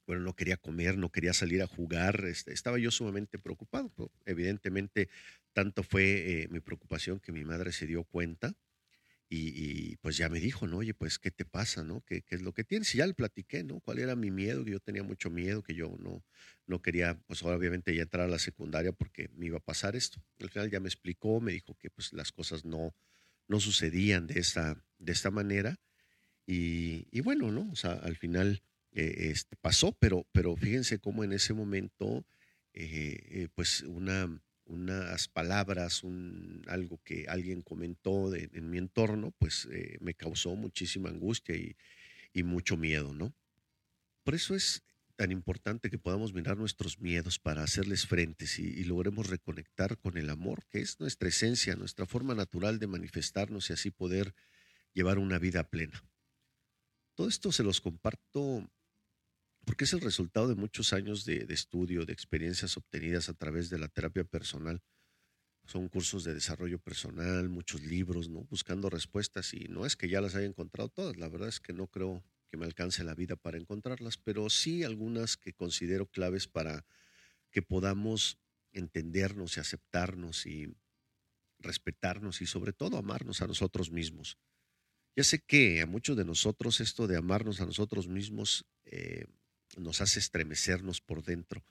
bueno, 0.05 0.21
no 0.21 0.35
quería 0.35 0.57
comer, 0.57 0.99
no 0.99 1.09
quería 1.09 1.33
salir 1.33 1.63
a 1.63 1.67
jugar, 1.67 2.25
este, 2.25 2.53
estaba 2.53 2.77
yo 2.77 2.91
sumamente 2.91 3.39
preocupado, 3.39 3.91
evidentemente 4.27 5.09
tanto 5.53 5.81
fue 5.81 6.43
eh, 6.43 6.47
mi 6.51 6.59
preocupación 6.59 7.19
que 7.19 7.31
mi 7.31 7.43
madre 7.43 7.71
se 7.71 7.87
dio 7.87 8.03
cuenta 8.03 8.53
y, 9.29 9.97
pues 9.97 10.15
ya 10.15 10.29
me 10.29 10.39
dijo, 10.39 10.67
¿no? 10.67 10.77
Oye, 10.77 10.93
pues, 10.93 11.19
¿qué 11.19 11.31
te 11.31 11.43
pasa, 11.43 11.83
no? 11.83 12.01
¿Qué, 12.05 12.21
¿Qué, 12.21 12.35
es 12.35 12.41
lo 12.41 12.53
que 12.53 12.63
tienes? 12.63 12.93
Y 12.95 12.99
ya 12.99 13.07
le 13.07 13.13
platiqué, 13.13 13.63
¿no? 13.63 13.81
¿Cuál 13.81 13.99
era 13.99 14.15
mi 14.15 14.31
miedo? 14.31 14.63
Que 14.63 14.71
yo 14.71 14.79
tenía 14.79 15.03
mucho 15.03 15.29
miedo, 15.29 15.63
que 15.63 15.75
yo 15.75 15.97
no, 15.99 16.23
no 16.65 16.81
quería, 16.81 17.19
pues 17.27 17.43
obviamente 17.43 17.93
ya 17.93 18.03
entrar 18.03 18.25
a 18.25 18.29
la 18.29 18.39
secundaria 18.39 18.93
porque 18.93 19.29
me 19.35 19.47
iba 19.47 19.57
a 19.57 19.61
pasar 19.61 19.97
esto. 19.97 20.23
Al 20.39 20.49
final 20.49 20.71
ya 20.71 20.79
me 20.79 20.87
explicó, 20.87 21.41
me 21.41 21.51
dijo 21.51 21.75
que 21.75 21.89
pues 21.89 22.13
las 22.13 22.31
cosas 22.31 22.63
no, 22.63 22.95
no 23.47 23.59
sucedían 23.59 24.27
de 24.27 24.39
esta, 24.39 24.81
de 24.97 25.11
esta 25.11 25.29
manera. 25.29 25.77
Y, 26.45 27.07
y 27.11 27.19
bueno, 27.19 27.51
¿no? 27.51 27.69
O 27.71 27.75
sea, 27.75 27.93
al 27.93 28.15
final 28.15 28.61
eh, 28.93 29.31
este, 29.31 29.57
pasó, 29.57 29.91
pero, 29.99 30.25
pero 30.31 30.55
fíjense 30.55 30.99
cómo 30.99 31.23
en 31.23 31.33
ese 31.33 31.53
momento, 31.53 32.25
eh, 32.73 33.19
eh, 33.29 33.47
pues 33.53 33.81
una 33.81 34.41
unas 34.67 35.27
palabras, 35.27 36.03
un, 36.03 36.63
algo 36.67 36.99
que 37.03 37.25
alguien 37.27 37.61
comentó 37.61 38.33
en 38.35 38.69
mi 38.69 38.77
entorno, 38.77 39.33
pues 39.37 39.67
eh, 39.71 39.97
me 40.01 40.13
causó 40.13 40.55
muchísima 40.55 41.09
angustia 41.09 41.55
y, 41.55 41.75
mucho 42.43 42.77
miedo, 42.77 43.15
¿no? 43.15 43.33
Por 44.23 44.35
eso 44.35 44.53
es 44.53 44.83
tan 45.15 45.31
importante 45.31 45.89
que 45.89 45.97
podamos 45.97 46.33
mirar 46.33 46.55
nuestros 46.55 46.99
miedos 46.99 47.39
para 47.39 47.63
hacerles 47.63 48.05
frentes 48.05 48.59
y, 48.59 48.67
y, 48.67 48.83
logremos 48.83 49.27
reconectar 49.27 49.97
con 49.97 50.17
el 50.17 50.29
amor, 50.29 50.63
que 50.69 50.79
es 50.79 50.99
nuestra 50.99 51.29
esencia, 51.29 51.75
nuestra 51.75 52.05
forma 52.05 52.35
natural 52.35 52.77
de 52.77 52.85
manifestarnos 52.85 53.71
y 53.71 53.73
así 53.73 53.89
poder 53.89 54.35
llevar 54.93 55.17
una 55.17 55.39
vida 55.39 55.63
plena. 55.63 56.03
Todo 57.15 57.27
esto 57.27 57.51
se 57.51 57.63
los 57.63 57.81
comparto 57.81 58.69
porque 59.67 59.83
es 59.83 59.91
el 59.91 59.99
resultado 59.99 60.47
de 60.47 60.55
muchos 60.55 60.93
años 60.93 61.25
de, 61.25 61.45
estudio, 61.49 62.05
de 62.05 62.13
experiencias 62.13 62.77
obtenidas 62.77 63.27
a 63.27 63.33
través 63.33 63.69
de 63.69 63.77
la 63.77 63.89
terapia 63.89 64.23
personal. 64.23 64.81
son 65.65 65.89
cursos 65.89 66.23
de 66.23 66.33
desarrollo 66.33 66.79
personal, 66.79 67.49
muchos 67.49 67.81
libros, 67.81 68.29
¿no? 68.29 68.45
Buscando 68.45 68.89
respuestas 68.89 69.53
y 69.53 69.67
no 69.67 69.85
es 69.85 69.97
que 69.97 70.07
ya 70.07 70.21
las 70.21 70.35
haya 70.35 70.45
encontrado 70.45 70.87
todas, 70.87 71.17
la 71.17 71.27
verdad 71.27 71.49
es 71.49 71.59
que 71.59 71.73
no 71.73 71.87
creo 71.87 72.23
que 72.49 72.55
me 72.55 72.65
alcance 72.65 73.03
la 73.03 73.13
vida 73.13 73.35
para 73.35 73.57
encontrarlas, 73.57 74.15
pero 74.17 74.49
sí 74.49 74.85
algunas 74.85 75.35
que 75.35 75.51
considero 75.51 76.05
claves 76.05 76.47
para 76.47 76.85
que 77.51 77.61
podamos 77.61 78.39
entendernos 78.71 79.57
y 79.57 79.59
aceptarnos 79.59 80.45
y 80.45 80.73
respetarnos 81.59 82.41
y 82.41 82.45
sobre 82.45 82.71
todo 82.71 82.97
amarnos 82.97 83.41
a 83.41 83.47
nosotros 83.47 83.91
mismos. 83.91 84.37
Ya 85.17 85.25
sé 85.25 85.39
que 85.39 85.81
a 85.81 85.85
muchos 85.85 86.15
de 86.15 86.23
nosotros 86.23 86.79
esto 86.79 87.05
de 87.05 87.17
amarnos 87.17 87.59
a 87.59 87.65
nosotros 87.65 88.07
mismos 88.07 88.65
eh, 88.85 89.25
nos 89.75 90.01
hace 90.01 90.19
estremecernos 90.19 91.01
por 91.01 91.23
dentro 91.23 91.63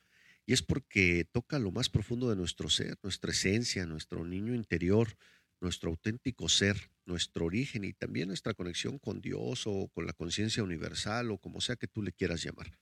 y 0.46 0.52
es 0.52 0.62
porque 0.62 1.24
toca 1.24 1.58
lo 1.58 1.72
más 1.72 1.88
profundo 1.88 2.30
de 2.30 2.36
nuestro 2.36 2.70
ser, 2.70 2.96
nuestra 3.02 3.32
esencia, 3.32 3.84
nuestro 3.84 4.24
niño 4.24 4.54
interior, 4.54 5.16
nuestro 5.60 5.90
auténtico 5.90 6.48
ser, 6.48 6.90
nuestro 7.04 7.46
origen 7.46 7.84
y 7.84 7.92
también 7.92 8.28
nuestra 8.28 8.54
conexión 8.54 8.98
con 8.98 9.20
Dios 9.20 9.66
o 9.66 9.88
con 9.88 10.06
la 10.06 10.12
conciencia 10.12 10.62
universal 10.62 11.32
o 11.32 11.38
como 11.38 11.60
sea 11.60 11.74
que 11.74 11.88
tú 11.88 12.00
le 12.00 12.12
quieras 12.12 12.44
llamar. 12.44 12.78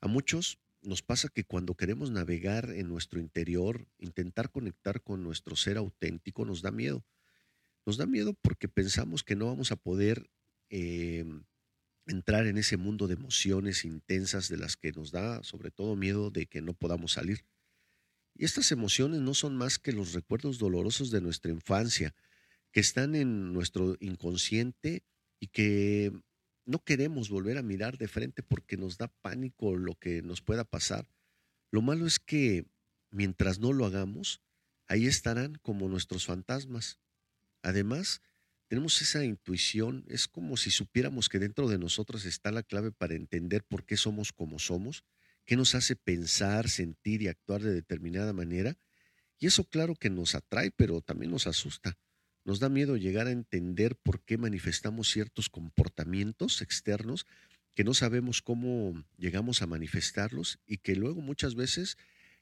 A 0.00 0.08
muchos 0.08 0.58
nos 0.80 1.02
pasa 1.02 1.28
que 1.28 1.44
cuando 1.44 1.74
queremos 1.74 2.10
navegar 2.10 2.70
en 2.70 2.88
nuestro 2.88 3.20
interior, 3.20 3.86
intentar 3.98 4.50
conectar 4.50 5.02
con 5.02 5.22
nuestro 5.22 5.56
ser 5.56 5.76
auténtico, 5.76 6.44
nos 6.46 6.62
da 6.62 6.70
miedo. 6.70 7.04
Nos 7.86 7.98
da 7.98 8.06
miedo 8.06 8.32
porque 8.34 8.68
pensamos 8.68 9.22
que 9.22 9.36
no 9.36 9.46
vamos 9.46 9.70
a 9.70 9.76
poder 9.76 10.30
eh, 10.70 11.24
entrar 12.06 12.46
en 12.46 12.58
ese 12.58 12.76
mundo 12.76 13.06
de 13.06 13.14
emociones 13.14 13.84
intensas 13.84 14.48
de 14.48 14.56
las 14.56 14.76
que 14.76 14.92
nos 14.92 15.10
da 15.10 15.42
sobre 15.42 15.70
todo 15.70 15.96
miedo 15.96 16.30
de 16.30 16.46
que 16.46 16.60
no 16.60 16.74
podamos 16.74 17.12
salir. 17.12 17.44
Y 18.34 18.44
estas 18.44 18.72
emociones 18.72 19.20
no 19.20 19.34
son 19.34 19.56
más 19.56 19.78
que 19.78 19.92
los 19.92 20.12
recuerdos 20.12 20.58
dolorosos 20.58 21.10
de 21.10 21.20
nuestra 21.20 21.52
infancia, 21.52 22.14
que 22.72 22.80
están 22.80 23.14
en 23.14 23.52
nuestro 23.52 23.96
inconsciente 24.00 25.04
y 25.38 25.48
que 25.48 26.12
no 26.66 26.82
queremos 26.82 27.28
volver 27.28 27.58
a 27.58 27.62
mirar 27.62 27.98
de 27.98 28.08
frente 28.08 28.42
porque 28.42 28.76
nos 28.76 28.98
da 28.98 29.08
pánico 29.22 29.76
lo 29.76 29.94
que 29.94 30.22
nos 30.22 30.42
pueda 30.42 30.64
pasar. 30.64 31.08
Lo 31.70 31.82
malo 31.82 32.06
es 32.06 32.18
que 32.18 32.66
mientras 33.10 33.60
no 33.60 33.72
lo 33.72 33.86
hagamos, 33.86 34.42
ahí 34.88 35.06
estarán 35.06 35.54
como 35.56 35.88
nuestros 35.88 36.26
fantasmas. 36.26 36.98
Además, 37.62 38.22
tenemos 38.68 39.00
esa 39.02 39.24
intuición, 39.24 40.04
es 40.08 40.26
como 40.26 40.56
si 40.56 40.70
supiéramos 40.70 41.28
que 41.28 41.38
dentro 41.38 41.68
de 41.68 41.78
nosotros 41.78 42.24
está 42.24 42.50
la 42.50 42.62
clave 42.62 42.92
para 42.92 43.14
entender 43.14 43.62
por 43.64 43.84
qué 43.84 43.96
somos 43.96 44.32
como 44.32 44.58
somos, 44.58 45.04
qué 45.44 45.56
nos 45.56 45.74
hace 45.74 45.96
pensar, 45.96 46.68
sentir 46.68 47.22
y 47.22 47.28
actuar 47.28 47.62
de 47.62 47.72
determinada 47.72 48.32
manera. 48.32 48.76
Y 49.38 49.46
eso 49.46 49.64
claro 49.64 49.94
que 49.94 50.10
nos 50.10 50.34
atrae, 50.34 50.70
pero 50.70 51.00
también 51.02 51.30
nos 51.30 51.46
asusta. 51.46 51.98
Nos 52.44 52.60
da 52.60 52.68
miedo 52.68 52.96
llegar 52.96 53.26
a 53.26 53.32
entender 53.32 53.96
por 53.96 54.22
qué 54.22 54.38
manifestamos 54.38 55.10
ciertos 55.10 55.48
comportamientos 55.48 56.62
externos 56.62 57.26
que 57.74 57.84
no 57.84 57.94
sabemos 57.94 58.42
cómo 58.42 59.04
llegamos 59.16 59.62
a 59.62 59.66
manifestarlos 59.66 60.60
y 60.66 60.78
que 60.78 60.94
luego 60.94 61.20
muchas 61.20 61.54
veces 61.54 61.96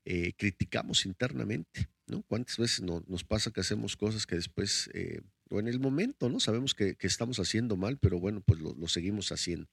eh, 0.05 0.33
criticamos 0.37 1.07
internamente, 1.07 1.89
¿no? 2.07 2.23
¿Cuántas 2.23 2.59
veces 2.59 2.83
nos 2.83 3.25
pasa 3.25 3.51
que 3.51 3.61
hacemos 3.61 3.97
cosas 3.97 4.27
que 4.27 4.35
después 4.35 4.91
eh, 4.93 5.23
en 5.61 5.69
el 5.69 5.79
momento, 5.81 6.29
¿no? 6.29 6.41
Sabemos 6.41 6.75
que, 6.75 6.97
estamos 7.01 7.39
haciendo 7.39 7.77
mal, 7.77 7.99
pero 7.99 8.19
bueno, 8.19 8.41
pues 8.41 8.61
lo, 8.61 8.89
seguimos 8.89 9.33
haciendo. 9.33 9.69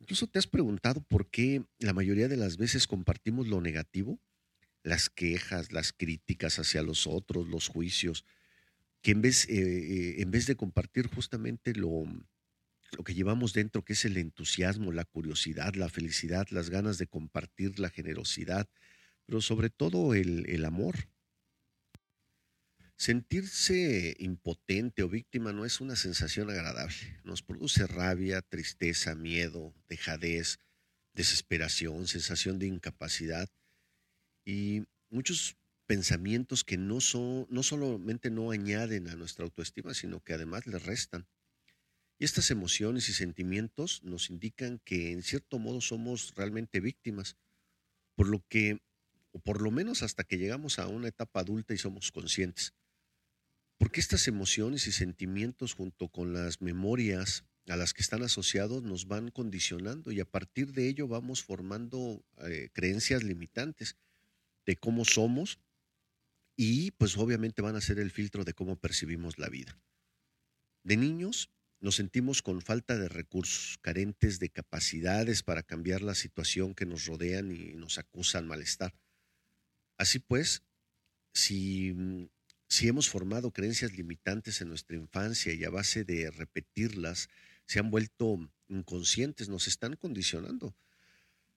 Incluso 0.00 0.26
te 0.26 0.38
has 0.38 0.46
preguntado 0.46 1.00
por 1.02 1.30
qué 1.30 1.64
la 1.78 1.92
mayoría 1.92 2.28
de 2.28 2.36
las 2.36 2.56
veces 2.56 2.86
compartimos 2.86 3.46
lo 3.46 3.60
negativo, 3.60 4.18
las 4.82 5.08
quejas, 5.08 5.72
las 5.72 5.92
críticas 5.92 6.58
hacia 6.58 6.82
los 6.82 7.06
otros, 7.06 7.48
los 7.48 7.68
juicios, 7.68 8.24
que 9.00 9.12
en 9.12 9.22
vez, 9.22 9.48
eh, 9.48 9.54
eh, 9.54 10.14
en 10.22 10.30
vez 10.30 10.46
de 10.46 10.56
compartir 10.56 11.06
justamente 11.06 11.74
lo, 11.74 12.04
que 13.04 13.14
llevamos 13.14 13.52
dentro, 13.52 13.84
que 13.84 13.94
es 13.94 14.04
el 14.04 14.16
entusiasmo, 14.16 14.92
la 14.92 15.04
curiosidad, 15.04 15.74
la 15.74 15.88
felicidad, 15.88 16.46
las 16.50 16.70
ganas 16.70 16.98
de 16.98 17.06
compartir, 17.06 17.78
la 17.78 17.90
generosidad, 17.90 18.68
pero 19.26 19.40
sobre 19.40 19.70
todo 19.70 20.14
el 20.14 20.64
amor, 20.64 21.08
Sentirse 22.96 24.14
impotente 24.20 25.02
o 25.02 25.08
víctima 25.08 25.52
no 25.52 25.64
es 25.64 25.80
una 25.80 25.96
sensación 25.96 26.48
agradable. 26.50 27.20
Nos 27.24 27.42
produce 27.42 27.86
rabia, 27.86 28.40
tristeza, 28.40 29.14
miedo, 29.14 29.74
dejadez, 29.88 30.60
desesperación, 31.12 32.06
sensación 32.06 32.58
de 32.58 32.66
incapacidad 32.66 33.48
y 34.44 34.84
muchos 35.10 35.56
pensamientos 35.86 36.64
que 36.64 36.76
no, 36.76 37.00
son, 37.00 37.46
no 37.50 37.62
solamente 37.62 38.30
no 38.30 38.52
añaden 38.52 39.08
a 39.08 39.16
nuestra 39.16 39.44
autoestima, 39.44 39.92
sino 39.92 40.20
que 40.20 40.34
además 40.34 40.66
le 40.66 40.78
restan. 40.78 41.26
Y 42.18 42.24
estas 42.24 42.50
emociones 42.50 43.08
y 43.08 43.12
sentimientos 43.12 44.02
nos 44.04 44.30
indican 44.30 44.78
que 44.84 45.10
en 45.12 45.22
cierto 45.22 45.58
modo 45.58 45.80
somos 45.80 46.32
realmente 46.36 46.80
víctimas, 46.80 47.36
por 48.14 48.28
lo 48.28 48.44
que, 48.48 48.80
o 49.32 49.40
por 49.40 49.60
lo 49.60 49.72
menos 49.72 50.02
hasta 50.02 50.22
que 50.22 50.38
llegamos 50.38 50.78
a 50.78 50.86
una 50.86 51.08
etapa 51.08 51.40
adulta 51.40 51.74
y 51.74 51.78
somos 51.78 52.12
conscientes. 52.12 52.72
Porque 53.84 54.00
estas 54.00 54.28
emociones 54.28 54.86
y 54.86 54.92
sentimientos 54.92 55.74
junto 55.74 56.08
con 56.08 56.32
las 56.32 56.62
memorias 56.62 57.44
a 57.68 57.76
las 57.76 57.92
que 57.92 58.00
están 58.00 58.22
asociados 58.22 58.82
nos 58.82 59.08
van 59.08 59.30
condicionando 59.30 60.10
y 60.10 60.20
a 60.20 60.24
partir 60.24 60.72
de 60.72 60.88
ello 60.88 61.06
vamos 61.06 61.42
formando 61.42 62.24
eh, 62.38 62.70
creencias 62.72 63.22
limitantes 63.22 63.98
de 64.64 64.76
cómo 64.76 65.04
somos 65.04 65.58
y 66.56 66.92
pues 66.92 67.18
obviamente 67.18 67.60
van 67.60 67.76
a 67.76 67.82
ser 67.82 67.98
el 67.98 68.10
filtro 68.10 68.42
de 68.44 68.54
cómo 68.54 68.76
percibimos 68.76 69.38
la 69.38 69.50
vida. 69.50 69.78
De 70.82 70.96
niños 70.96 71.50
nos 71.78 71.96
sentimos 71.96 72.40
con 72.40 72.62
falta 72.62 72.96
de 72.96 73.10
recursos, 73.10 73.76
carentes 73.82 74.38
de 74.38 74.48
capacidades 74.48 75.42
para 75.42 75.62
cambiar 75.62 76.00
la 76.00 76.14
situación 76.14 76.74
que 76.74 76.86
nos 76.86 77.04
rodean 77.04 77.54
y 77.54 77.74
nos 77.74 77.98
acusan 77.98 78.48
malestar. 78.48 78.94
Así 79.98 80.20
pues, 80.20 80.62
si 81.34 81.92
mm, 81.92 82.24
si 82.74 82.88
hemos 82.88 83.08
formado 83.08 83.52
creencias 83.52 83.92
limitantes 83.92 84.60
en 84.60 84.68
nuestra 84.68 84.96
infancia 84.96 85.52
y 85.52 85.62
a 85.62 85.70
base 85.70 86.02
de 86.02 86.28
repetirlas 86.32 87.28
se 87.66 87.78
han 87.78 87.88
vuelto 87.88 88.50
inconscientes, 88.66 89.48
nos 89.48 89.68
están 89.68 89.94
condicionando. 89.94 90.74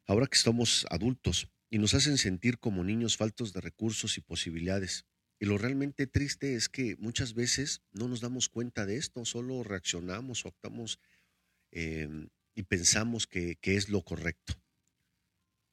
Ahora 0.06 0.28
que 0.28 0.38
somos 0.38 0.86
adultos 0.92 1.50
y 1.72 1.80
nos 1.80 1.96
hacen 1.96 2.20
sentir 2.20 2.60
como 2.60 2.84
niños 2.84 3.18
faltos 3.18 3.52
de 3.52 3.62
recursos 3.62 4.20
y 4.20 4.22
posibilidades. 4.22 5.06
Y 5.40 5.48
lo 5.48 5.58
realmente 5.58 6.06
triste 6.06 6.54
es 6.54 6.70
que 6.70 6.96
muchas 6.98 7.34
veces 7.34 7.82
no 7.92 8.08
nos 8.08 8.22
damos 8.22 8.48
cuenta 8.48 8.86
de 8.86 8.98
esto, 8.98 9.26
solo 9.26 9.64
reaccionamos 9.64 10.46
o 10.46 10.50
actuamos 10.50 11.00
em, 11.72 12.30
y 12.54 12.62
pensamos 12.62 13.26
que, 13.26 13.58
es 13.64 13.90
lo 13.90 14.04
correcto. 14.04 14.54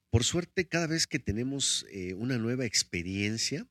Por 0.09 0.25
suerte, 0.25 0.69
cada 0.69 0.87
vez 0.87 1.07
que 1.07 1.19
tenemos 1.19 1.85
eh, 1.91 2.15
una 2.15 2.39
nueva 2.39 2.65
experiencia, 2.65 3.69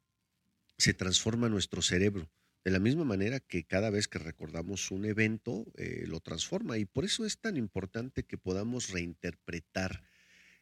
se 0.78 0.94
transforma 0.94 1.50
nuestro 1.50 1.82
cerebro. 1.82 2.30
De 2.64 2.72
la 2.72 2.80
misma 2.80 3.04
manera 3.04 3.40
que 3.40 3.66
cada 3.66 3.90
vez 3.90 4.08
que 4.08 4.20
recordamos 4.20 4.90
un 4.92 5.06
evento, 5.06 5.66
eh, 5.76 6.06
lo 6.08 6.22
transforma. 6.22 6.78
Y 6.78 6.86
por 6.86 7.04
eso 7.04 7.26
es 7.26 7.38
tan 7.38 7.58
importante 7.58 8.24
que 8.24 8.38
podamos 8.38 8.90
reinterpretar 8.90 10.04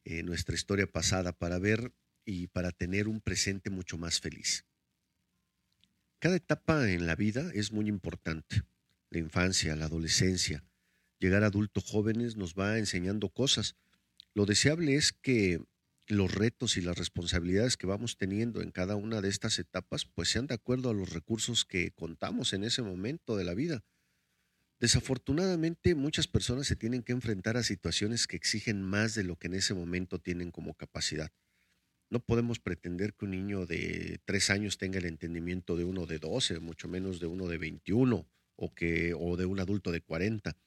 eh, 0.04 0.24
nuestra 0.24 0.56
historia 0.56 0.88
pasada 0.88 1.32
para 1.32 1.60
ver 1.60 1.94
y 2.26 2.48
para 2.48 2.72
tener 2.72 3.08
un 3.08 3.22
presente 3.22 3.70
mucho 3.70 3.98
más 3.98 4.20
feliz. 4.20 4.66
Cada 6.18 6.36
etapa 6.36 6.90
en 6.92 7.06
la 7.06 7.16
vida 7.16 7.52
es 7.54 7.72
muy 7.72 7.88
importante. 7.88 8.64
La 9.10 9.20
infancia, 9.20 9.76
la 9.76 9.86
adolescencia, 9.86 10.64
llegar 11.20 11.44
a 11.44 11.48
adultos 11.48 11.84
jóvenes 11.84 12.36
nos 12.36 12.56
va 12.56 12.78
enseñando 12.78 13.30
cosas. 13.30 13.76
Lo 14.34 14.46
deseable 14.46 14.96
es 14.96 15.12
que 15.12 15.62
los 16.12 16.34
retos 16.34 16.76
y 16.76 16.82
las 16.82 16.98
responsabilidades 16.98 17.78
que 17.78 17.88
vamos 17.88 18.18
teniendo 18.18 18.62
en 18.62 18.72
cada 18.72 18.96
una 18.98 19.22
de 19.22 19.30
estas 19.30 19.60
etapas, 19.60 20.06
pues 20.06 20.30
sean 20.30 20.46
de 20.46 20.56
acuerdo 20.56 20.90
a 20.90 20.94
los 20.94 21.14
recursos 21.14 21.64
que 21.64 21.92
contamos 21.92 22.52
en 22.54 22.66
ese 22.66 22.82
momento 22.82 23.38
de 23.38 23.46
la 23.46 23.54
vida. 23.54 23.84
Desafortunadamente, 24.80 25.96
muchas 25.96 26.28
personas 26.28 26.68
se 26.68 26.76
tienen 26.76 27.04
que 27.04 27.14
enfrentar 27.14 27.56
a 27.56 27.64
situaciones 27.64 28.28
que 28.28 28.36
exigen 28.36 28.82
más 28.82 29.16
de 29.16 29.24
lo 29.24 29.38
que 29.38 29.48
en 29.48 29.54
ese 29.54 29.74
momento 29.74 30.20
tienen 30.20 30.52
como 30.52 30.74
capacidad. 30.74 31.32
No 32.10 32.20
podemos 32.20 32.60
pretender 32.60 33.14
que 33.14 33.26
un 33.26 33.32
niño 33.32 33.66
de 33.66 34.20
tres 34.26 34.50
años 34.50 34.78
tenga 34.78 35.00
el 35.00 35.06
entendimiento 35.06 35.78
de 35.78 35.86
uno 35.86 36.08
de 36.08 36.20
12, 36.20 36.60
mucho 36.60 36.90
menos 36.90 37.22
de 37.22 37.28
uno 37.28 37.48
de 37.48 37.58
21 37.58 38.28
o, 38.58 38.74
que, 38.74 39.14
o 39.18 39.38
de 39.38 39.46
un 39.46 39.62
adulto 39.62 39.92
de 39.92 40.02
40. 40.02 40.58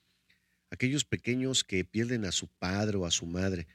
Aquellos 0.71 1.05
pequeños 1.05 1.65
que 1.65 1.85
pierden 1.85 2.25
a 2.25 2.33
su 2.33 2.49
padre 2.49 2.97
o 2.97 3.05
a 3.05 3.11
su 3.11 3.27
madre, 3.27 3.67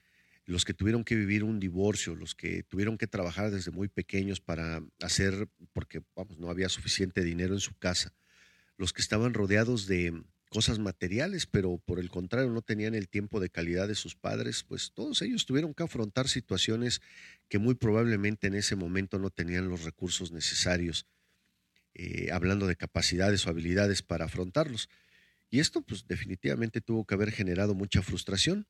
los 0.49 0.65
que 0.65 0.73
tuvieron 0.73 1.03
que 1.03 1.15
vivir 1.15 1.43
un 1.43 1.59
divorcio, 1.59 2.15
los 2.15 2.33
que 2.33 2.63
tuvieron 2.63 2.97
que 2.97 3.05
trabajar 3.05 3.51
desde 3.51 3.69
muy 3.69 3.87
pequeños 3.87 4.41
para 4.41 4.83
hacer, 5.01 5.47
porque 5.73 6.01
vamos, 6.15 6.39
no 6.39 6.49
había 6.49 6.69
suficiente 6.69 7.23
dinero 7.23 7.53
en 7.53 7.59
su 7.59 7.75
casa, 7.77 8.13
los 8.75 8.91
que 8.91 9.01
estaban 9.01 9.35
rodeados 9.35 9.85
de 9.85 10.23
cosas 10.49 10.79
materiales, 10.79 11.45
pero 11.45 11.77
por 11.77 11.99
el 11.99 12.09
contrario 12.09 12.49
no 12.49 12.63
tenían 12.63 12.95
el 12.95 13.07
tiempo 13.07 13.39
de 13.39 13.51
calidad 13.51 13.87
de 13.87 13.93
sus 13.93 14.15
padres, 14.15 14.63
pues 14.63 14.91
todos 14.91 15.21
ellos 15.21 15.45
tuvieron 15.45 15.75
que 15.75 15.83
afrontar 15.83 16.27
situaciones 16.27 17.01
que 17.47 17.59
muy 17.59 17.75
probablemente 17.75 18.47
en 18.47 18.55
ese 18.55 18.75
momento 18.75 19.19
no 19.19 19.29
tenían 19.29 19.69
los 19.69 19.83
recursos 19.83 20.31
necesarios, 20.31 21.05
eh, 21.93 22.31
hablando 22.31 22.65
de 22.65 22.75
capacidades 22.75 23.45
o 23.45 23.51
habilidades 23.51 24.01
para 24.01 24.25
afrontarlos. 24.25 24.89
Y 25.51 25.59
esto 25.59 25.83
pues 25.83 26.07
definitivamente 26.07 26.81
tuvo 26.81 27.05
que 27.05 27.13
haber 27.13 27.31
generado 27.31 27.75
mucha 27.75 28.01
frustración. 28.01 28.65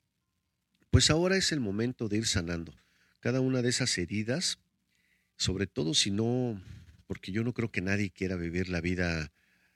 Pues 0.89 1.10
ahora 1.12 1.38
es 1.38 1.51
el 1.51 1.60
momento 1.60 2.08
de 2.10 2.17
ir 2.17 2.25
sanando 2.25 2.74
cada 3.19 3.41
una 3.41 3.62
de 3.62 3.69
esas 3.69 3.98
heridas, 3.98 4.60
sobre 5.36 5.67
todo 5.67 5.93
si 5.93 6.10
no, 6.10 6.62
porque 7.05 7.31
yo 7.31 7.43
no 7.43 7.53
creo 7.53 7.72
que 7.72 7.81
nadie 7.81 8.12
quiera 8.12 8.36
vivir 8.36 8.69
la 8.69 8.81
vida 8.81 9.31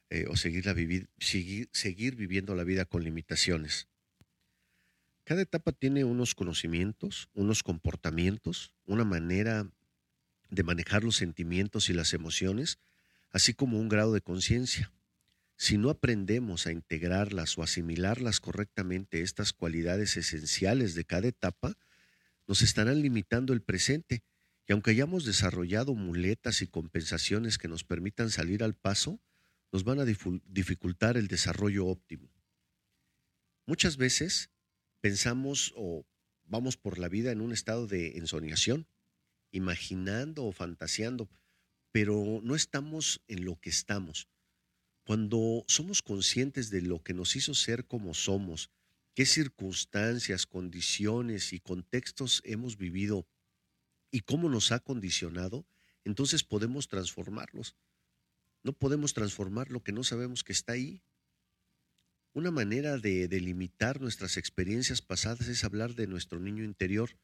eh, 0.09 0.25
o 0.29 0.35
seguirla 0.35 0.73
vivir, 0.73 1.09
seguir, 1.19 1.69
seguir 1.71 2.15
viviendo 2.15 2.55
la 2.55 2.63
vida 2.63 2.85
con 2.85 3.03
limitaciones. 3.03 3.87
Cada 5.23 5.41
etapa 5.41 5.71
tiene 5.71 6.03
unos 6.03 6.35
conocimientos, 6.35 7.29
unos 7.33 7.63
comportamientos, 7.63 8.73
una 8.85 9.05
manera 9.05 9.69
de 10.49 10.63
manejar 10.63 11.03
los 11.03 11.15
sentimientos 11.15 11.89
y 11.89 11.93
las 11.93 12.13
emociones, 12.13 12.79
así 13.31 13.53
como 13.53 13.79
un 13.79 13.87
grado 13.87 14.13
de 14.13 14.21
conciencia. 14.21 14.91
Si 15.55 15.77
no 15.77 15.89
aprendemos 15.89 16.67
a 16.67 16.71
integrarlas 16.71 17.57
o 17.57 17.63
asimilarlas 17.63 18.39
correctamente, 18.39 19.21
estas 19.21 19.53
cualidades 19.53 20.17
esenciales 20.17 20.95
de 20.95 21.05
cada 21.05 21.27
etapa, 21.27 21.77
nos 22.47 22.61
estarán 22.61 23.01
limitando 23.01 23.53
el 23.53 23.61
presente, 23.61 24.23
y 24.67 24.73
aunque 24.73 24.91
hayamos 24.91 25.25
desarrollado 25.25 25.93
muletas 25.93 26.61
y 26.61 26.67
compensaciones 26.67 27.57
que 27.57 27.67
nos 27.67 27.83
permitan 27.83 28.29
salir 28.29 28.63
al 28.63 28.75
paso, 28.75 29.21
nos 29.71 29.83
van 29.83 29.99
a 29.99 30.05
dificultar 30.05 31.17
el 31.17 31.27
desarrollo 31.27 31.87
óptimo. 31.87 32.29
Muchas 33.65 33.97
veces 33.97 34.51
pensamos 35.01 35.73
o 35.75 36.05
vamos 36.43 36.77
por 36.77 36.99
la 36.99 37.09
vida 37.09 37.31
en 37.31 37.41
un 37.41 37.53
estado 37.53 37.87
de 37.87 38.17
ensoñación, 38.17 38.87
imaginando 39.51 40.45
o 40.45 40.51
fantaseando, 40.51 41.29
pero 41.91 42.41
no 42.43 42.55
estamos 42.55 43.21
en 43.27 43.45
lo 43.45 43.59
que 43.59 43.69
estamos. 43.69 44.27
Cuando 45.05 45.65
somos 45.67 46.01
conscientes 46.01 46.69
de 46.69 46.81
lo 46.81 47.03
que 47.03 47.13
nos 47.13 47.35
hizo 47.35 47.53
ser 47.53 47.85
como 47.85 48.13
somos, 48.13 48.71
qué 49.13 49.25
circunstancias, 49.25 50.45
condiciones 50.45 51.51
y 51.51 51.59
contextos 51.59 52.41
hemos 52.45 52.77
vivido 52.77 53.27
y 54.11 54.21
cómo 54.21 54.47
nos 54.49 54.71
ha 54.71 54.79
condicionado, 54.79 55.67
entonces 56.05 56.43
podemos 56.43 56.87
transformarlos. 56.87 57.75
No 58.63 58.71
podemos 58.71 59.13
transformar 59.13 59.71
lo 59.71 59.83
que 59.83 59.91
no 59.91 60.03
sabemos 60.03 60.43
que 60.43 60.53
está 60.53 60.73
ahí. 60.73 61.03
Una 62.33 62.49
manera 62.49 62.97
de 62.97 63.27
delimitar 63.27 63.99
nuestras 63.99 64.37
experiencias 64.37 65.01
pasadas 65.01 65.49
es 65.49 65.65
hablar 65.65 65.95
de 65.95 66.07
nuestro 66.07 66.39
niño 66.39 66.63
interior. 66.63 67.17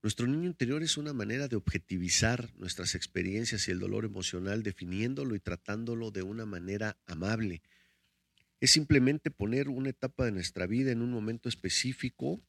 Nuestro 0.00 0.28
niño 0.28 0.46
interior 0.46 0.84
es 0.84 0.96
una 0.96 1.12
manera 1.12 1.48
de 1.48 1.56
objetivizar 1.56 2.52
nuestras 2.56 2.94
experiencias 2.94 3.66
y 3.66 3.72
el 3.72 3.80
dolor 3.80 4.04
emocional, 4.04 4.62
definiéndolo 4.62 5.34
y 5.34 5.40
tratándolo 5.40 6.12
de 6.12 6.22
una 6.22 6.46
manera 6.46 6.96
amable. 7.06 7.62
Es 8.60 8.70
simplemente 8.70 9.32
poner 9.32 9.68
una 9.68 9.90
etapa 9.90 10.24
de 10.24 10.32
nuestra 10.32 10.66
vida 10.66 10.92
en 10.92 11.02
un 11.02 11.10
momento 11.10 11.48
específico 11.48 12.40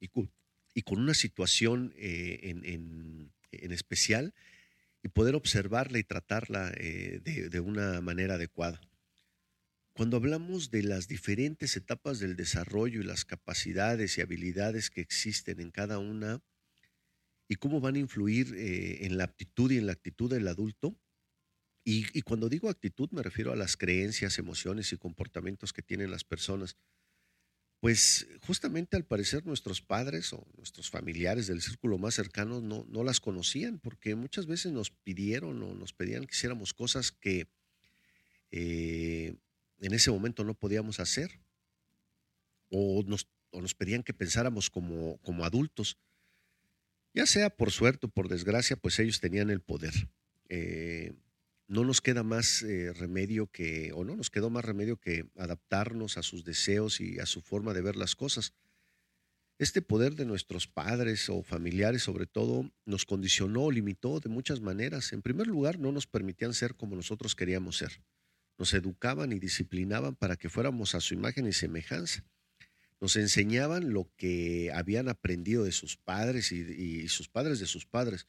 y, 0.00 0.08
con 0.08 0.98
una 0.98 1.14
situación 1.14 1.94
eh, 1.96 2.40
en, 2.42 3.32
especial 3.72 4.34
y 5.02 5.08
poder 5.08 5.36
observarla 5.36 5.98
y 5.98 6.04
tratarla 6.04 6.72
eh, 6.76 7.20
de, 7.22 7.60
una 7.60 8.00
manera 8.00 8.34
adecuada. 8.34 8.80
Cuando 9.92 10.16
hablamos 10.16 10.72
de 10.72 10.82
las 10.82 11.06
diferentes 11.06 11.76
etapas 11.76 12.18
del 12.18 12.34
desarrollo 12.34 13.00
y 13.00 13.04
las 13.04 13.24
capacidades 13.24 14.18
y 14.18 14.22
habilidades 14.22 14.90
que 14.90 15.00
existen 15.00 15.60
en 15.60 15.70
cada 15.70 15.98
una 15.98 16.42
y 17.48 17.56
cómo 17.56 17.80
van 17.80 17.96
a 17.96 17.98
influir 17.98 18.54
eh, 18.54 19.06
en 19.06 19.16
la 19.16 19.24
aptitud 19.24 19.70
y 19.70 19.78
en 19.78 19.86
la 19.86 19.92
actitud 19.92 20.30
del 20.30 20.48
adulto, 20.48 20.96
y, 21.88 22.22
cuando 22.22 22.48
digo 22.48 22.68
actitud 22.68 23.08
me 23.12 23.22
refiero 23.22 23.52
a 23.52 23.56
las 23.56 23.76
creencias, 23.76 24.40
emociones 24.40 24.92
y 24.92 24.96
comportamientos 24.96 25.72
que 25.72 25.82
tienen 25.82 26.10
las 26.10 26.24
personas, 26.24 26.76
pues 27.78 28.26
justamente 28.44 28.96
al 28.96 29.04
parecer 29.04 29.46
nuestros 29.46 29.82
padres 29.82 30.32
o 30.32 30.44
nuestros 30.56 30.90
familiares 30.90 31.46
del 31.46 31.62
círculo 31.62 31.96
más 31.96 32.14
cercano 32.14 32.60
no, 32.60 32.84
no 32.88 33.04
las 33.04 33.20
conocían, 33.20 33.78
porque 33.78 34.16
muchas 34.16 34.46
veces 34.46 34.72
nos 34.72 34.90
pidieron 34.90 35.62
o 35.62 35.74
nos 35.74 35.92
pedían 35.92 36.26
que 36.26 36.34
hiciéramos 36.34 36.74
cosas 36.74 37.12
que 37.12 37.46
eh, 38.50 39.36
en 39.78 39.94
ese 39.94 40.10
momento 40.10 40.42
no 40.42 40.54
podíamos 40.54 40.98
hacer, 40.98 41.40
o 42.70 43.04
nos, 43.06 43.28
nos 43.52 43.74
pedían 43.74 44.02
que 44.02 44.12
pensáramos 44.12 44.70
como, 44.70 45.18
como 45.18 45.44
adultos. 45.44 45.98
Ya 47.16 47.24
sea 47.24 47.48
por 47.48 47.70
suerte 47.70 48.04
o 48.06 48.10
por 48.10 48.28
desgracia, 48.28 48.76
pues 48.76 48.98
ellos 48.98 49.20
tenían 49.20 49.48
el 49.48 49.62
poder. 49.62 49.94
Eh, 50.50 51.14
no 51.66 51.82
nos 51.82 52.02
queda 52.02 52.22
más 52.22 52.62
eh, 52.62 52.92
remedio 52.92 53.46
que, 53.46 53.90
o 53.94 54.04
no 54.04 54.16
nos 54.16 54.28
quedó 54.28 54.50
más 54.50 54.66
remedio 54.66 54.98
que 54.98 55.24
adaptarnos 55.34 56.18
a 56.18 56.22
sus 56.22 56.44
deseos 56.44 57.00
y 57.00 57.18
a 57.18 57.24
su 57.24 57.40
forma 57.40 57.72
de 57.72 57.80
ver 57.80 57.96
las 57.96 58.16
cosas. 58.16 58.52
Este 59.56 59.80
poder 59.80 60.14
de 60.14 60.26
nuestros 60.26 60.66
padres 60.66 61.30
o 61.30 61.42
familiares, 61.42 62.02
sobre 62.02 62.26
todo, 62.26 62.70
nos 62.84 63.06
condicionó 63.06 63.64
o 63.64 63.72
limitó 63.72 64.20
de 64.20 64.28
muchas 64.28 64.60
maneras. 64.60 65.14
En 65.14 65.22
primer 65.22 65.46
lugar, 65.46 65.78
no 65.78 65.92
nos 65.92 66.06
permitían 66.06 66.52
ser 66.52 66.74
como 66.74 66.96
nosotros 66.96 67.34
queríamos 67.34 67.78
ser. 67.78 68.02
Nos 68.58 68.74
educaban 68.74 69.32
y 69.32 69.38
disciplinaban 69.38 70.16
para 70.16 70.36
que 70.36 70.50
fuéramos 70.50 70.94
a 70.94 71.00
su 71.00 71.14
imagen 71.14 71.46
y 71.46 71.54
semejanza. 71.54 72.26
Nos 73.00 73.16
enseñaban 73.16 73.92
lo 73.92 74.10
que 74.16 74.70
habían 74.72 75.08
aprendido 75.08 75.64
de 75.64 75.72
sus 75.72 75.96
padres 75.96 76.52
y, 76.52 77.08
sus 77.08 77.28
padres 77.28 77.60
de 77.60 77.66
sus 77.66 77.86
padres 77.86 78.26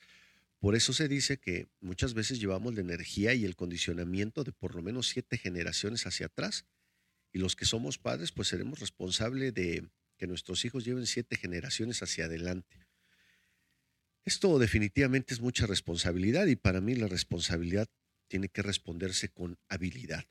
por 0.59 0.75
eso 0.75 0.91
se 0.91 1.07
dice 1.07 1.37
que 1.37 1.67
muchas 1.81 2.13
veces 2.13 2.39
llevamos 2.39 2.73
la 2.73 2.81
energía 2.81 3.33
y 3.33 3.45
el 3.45 3.55
condicionamiento 3.55 4.43
de 4.43 4.51
por 4.51 4.75
lo 4.75 4.81
menos 4.81 5.07
siete 5.07 5.37
generaciones 5.37 6.07
hacia 6.07 6.27
atrás. 6.27 6.65
Y 7.31 7.39
los 7.39 7.55
que 7.55 7.65
somos 7.65 7.99
padres, 7.99 8.31
pues 8.31 8.47
seremos 8.47 8.79
responsables 8.79 9.53
de 9.53 9.87
que 10.17 10.25
nuestros 10.25 10.65
hijos 10.65 10.83
lleven 10.83 11.05
siete 11.05 11.35
generaciones 11.35 12.01
hacia 12.01 12.25
adelante. 12.25 12.87
Esto 14.25 14.57
definitivamente 14.57 15.33
es 15.33 15.41
mucha 15.41 15.67
responsabilidad 15.67 16.47
y 16.47 16.55
para 16.55 16.81
mí 16.81 16.95
la 16.95 17.07
responsabilidad 17.07 17.87
tiene 18.27 18.49
que 18.49 18.63
responderse 18.63 19.29
con 19.29 19.57
habilidad. 19.69 20.25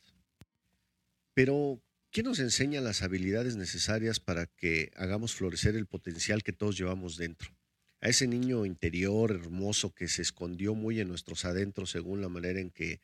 Pero, 1.34 1.80
¿quién 2.16 2.24
nos 2.24 2.38
enseña 2.38 2.80
las 2.80 3.02
habilidades 3.02 3.56
necesarias 3.56 4.20
para 4.20 4.46
que 4.46 4.90
hagamos 4.96 5.34
florecer 5.34 5.76
el 5.76 5.84
potencial 5.84 6.42
que 6.42 6.54
todos 6.54 6.78
llevamos 6.78 7.18
dentro? 7.18 7.54
a 8.00 8.08
ese 8.08 8.26
niño 8.26 8.64
interior 8.64 9.32
hermoso 9.32 9.92
que 9.92 10.08
se 10.08 10.22
escondió 10.22 10.74
muy 10.74 10.98
en 10.98 11.08
nuestros 11.08 11.44
adentros 11.44 11.90
según 11.90 12.22
la 12.22 12.30
manera 12.30 12.58
en 12.58 12.70
que 12.70 13.00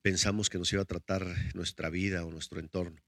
pensamos 0.00 0.48
que 0.48 0.56
nos 0.56 0.72
iba 0.72 0.80
a 0.80 0.86
tratar 0.86 1.26
nuestra 1.54 1.90
vida 1.90 2.24
o 2.24 2.30
nuestro 2.30 2.58
entorno. 2.58 3.02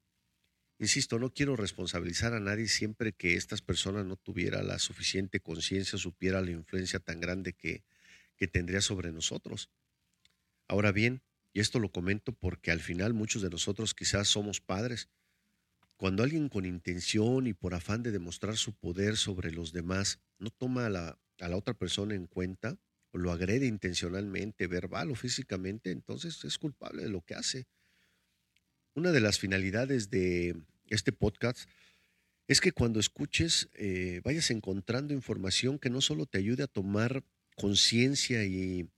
Insisto, 0.78 1.18
no 1.18 1.32
quiero 1.32 1.56
responsabilizar 1.56 2.34
a 2.34 2.40
nadie 2.40 2.68
siempre 2.68 3.14
que 3.14 3.36
estas 3.36 3.62
personas 3.62 4.04
no 4.04 4.16
tuviera 4.16 4.62
la 4.62 4.78
suficiente 4.78 5.40
conciencia, 5.40 5.98
supiera 5.98 6.42
la 6.42 6.50
influencia 6.50 6.98
tan 7.00 7.18
grande 7.18 7.54
que, 7.54 7.82
que 8.36 8.46
tendría 8.46 8.82
sobre 8.82 9.10
nosotros. 9.10 9.70
Ahora 10.68 10.92
bien, 10.92 11.22
y 11.54 11.60
esto 11.60 11.78
lo 11.78 11.90
comento 11.90 12.32
porque 12.32 12.72
al 12.72 12.80
final 12.80 13.14
muchos 13.14 13.40
de 13.40 13.48
nosotros 13.48 13.94
quizás 13.94 14.28
somos 14.28 14.60
padres, 14.60 15.08
cuando 15.96 16.22
alguien 16.22 16.48
con 16.48 16.66
intención 16.66 17.46
y 17.46 17.54
por 17.54 17.74
afán 17.74 18.02
de 18.02 18.10
demostrar 18.10 18.56
su 18.56 18.74
poder 18.74 19.16
sobre 19.16 19.50
los 19.50 19.72
demás 19.72 20.20
no 20.38 20.50
toma 20.50 20.88
la, 20.90 21.18
a 21.40 21.48
la 21.48 21.56
otra 21.56 21.74
persona 21.74 22.14
en 22.14 22.26
cuenta, 22.26 22.78
o 23.12 23.18
lo 23.18 23.32
agrede 23.32 23.66
intencionalmente, 23.66 24.66
verbal 24.66 25.10
o 25.10 25.14
físicamente, 25.14 25.90
entonces 25.90 26.44
es 26.44 26.58
culpable 26.58 27.02
de 27.02 27.08
lo 27.08 27.22
que 27.22 27.34
hace. 27.34 27.66
Una 28.94 29.12
de 29.12 29.20
las 29.20 29.38
finalidades 29.38 30.10
de 30.10 30.56
este 30.88 31.12
podcast 31.12 31.68
es 32.48 32.60
que 32.60 32.72
cuando 32.72 33.00
escuches 33.00 33.68
eh, 33.74 34.20
vayas 34.24 34.50
encontrando 34.50 35.14
información 35.14 35.78
que 35.78 35.90
no 35.90 36.00
solo 36.00 36.26
te 36.26 36.38
ayude 36.38 36.62
a 36.62 36.68
tomar 36.68 37.24
conciencia 37.56 38.44
y 38.44 38.88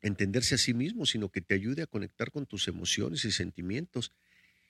entenderse 0.00 0.54
a 0.54 0.58
sí 0.58 0.72
mismo, 0.72 1.06
sino 1.06 1.30
que 1.30 1.40
te 1.40 1.54
ayude 1.54 1.82
a 1.82 1.86
conectar 1.86 2.30
con 2.30 2.46
tus 2.46 2.68
emociones 2.68 3.24
y 3.24 3.32
sentimientos 3.32 4.12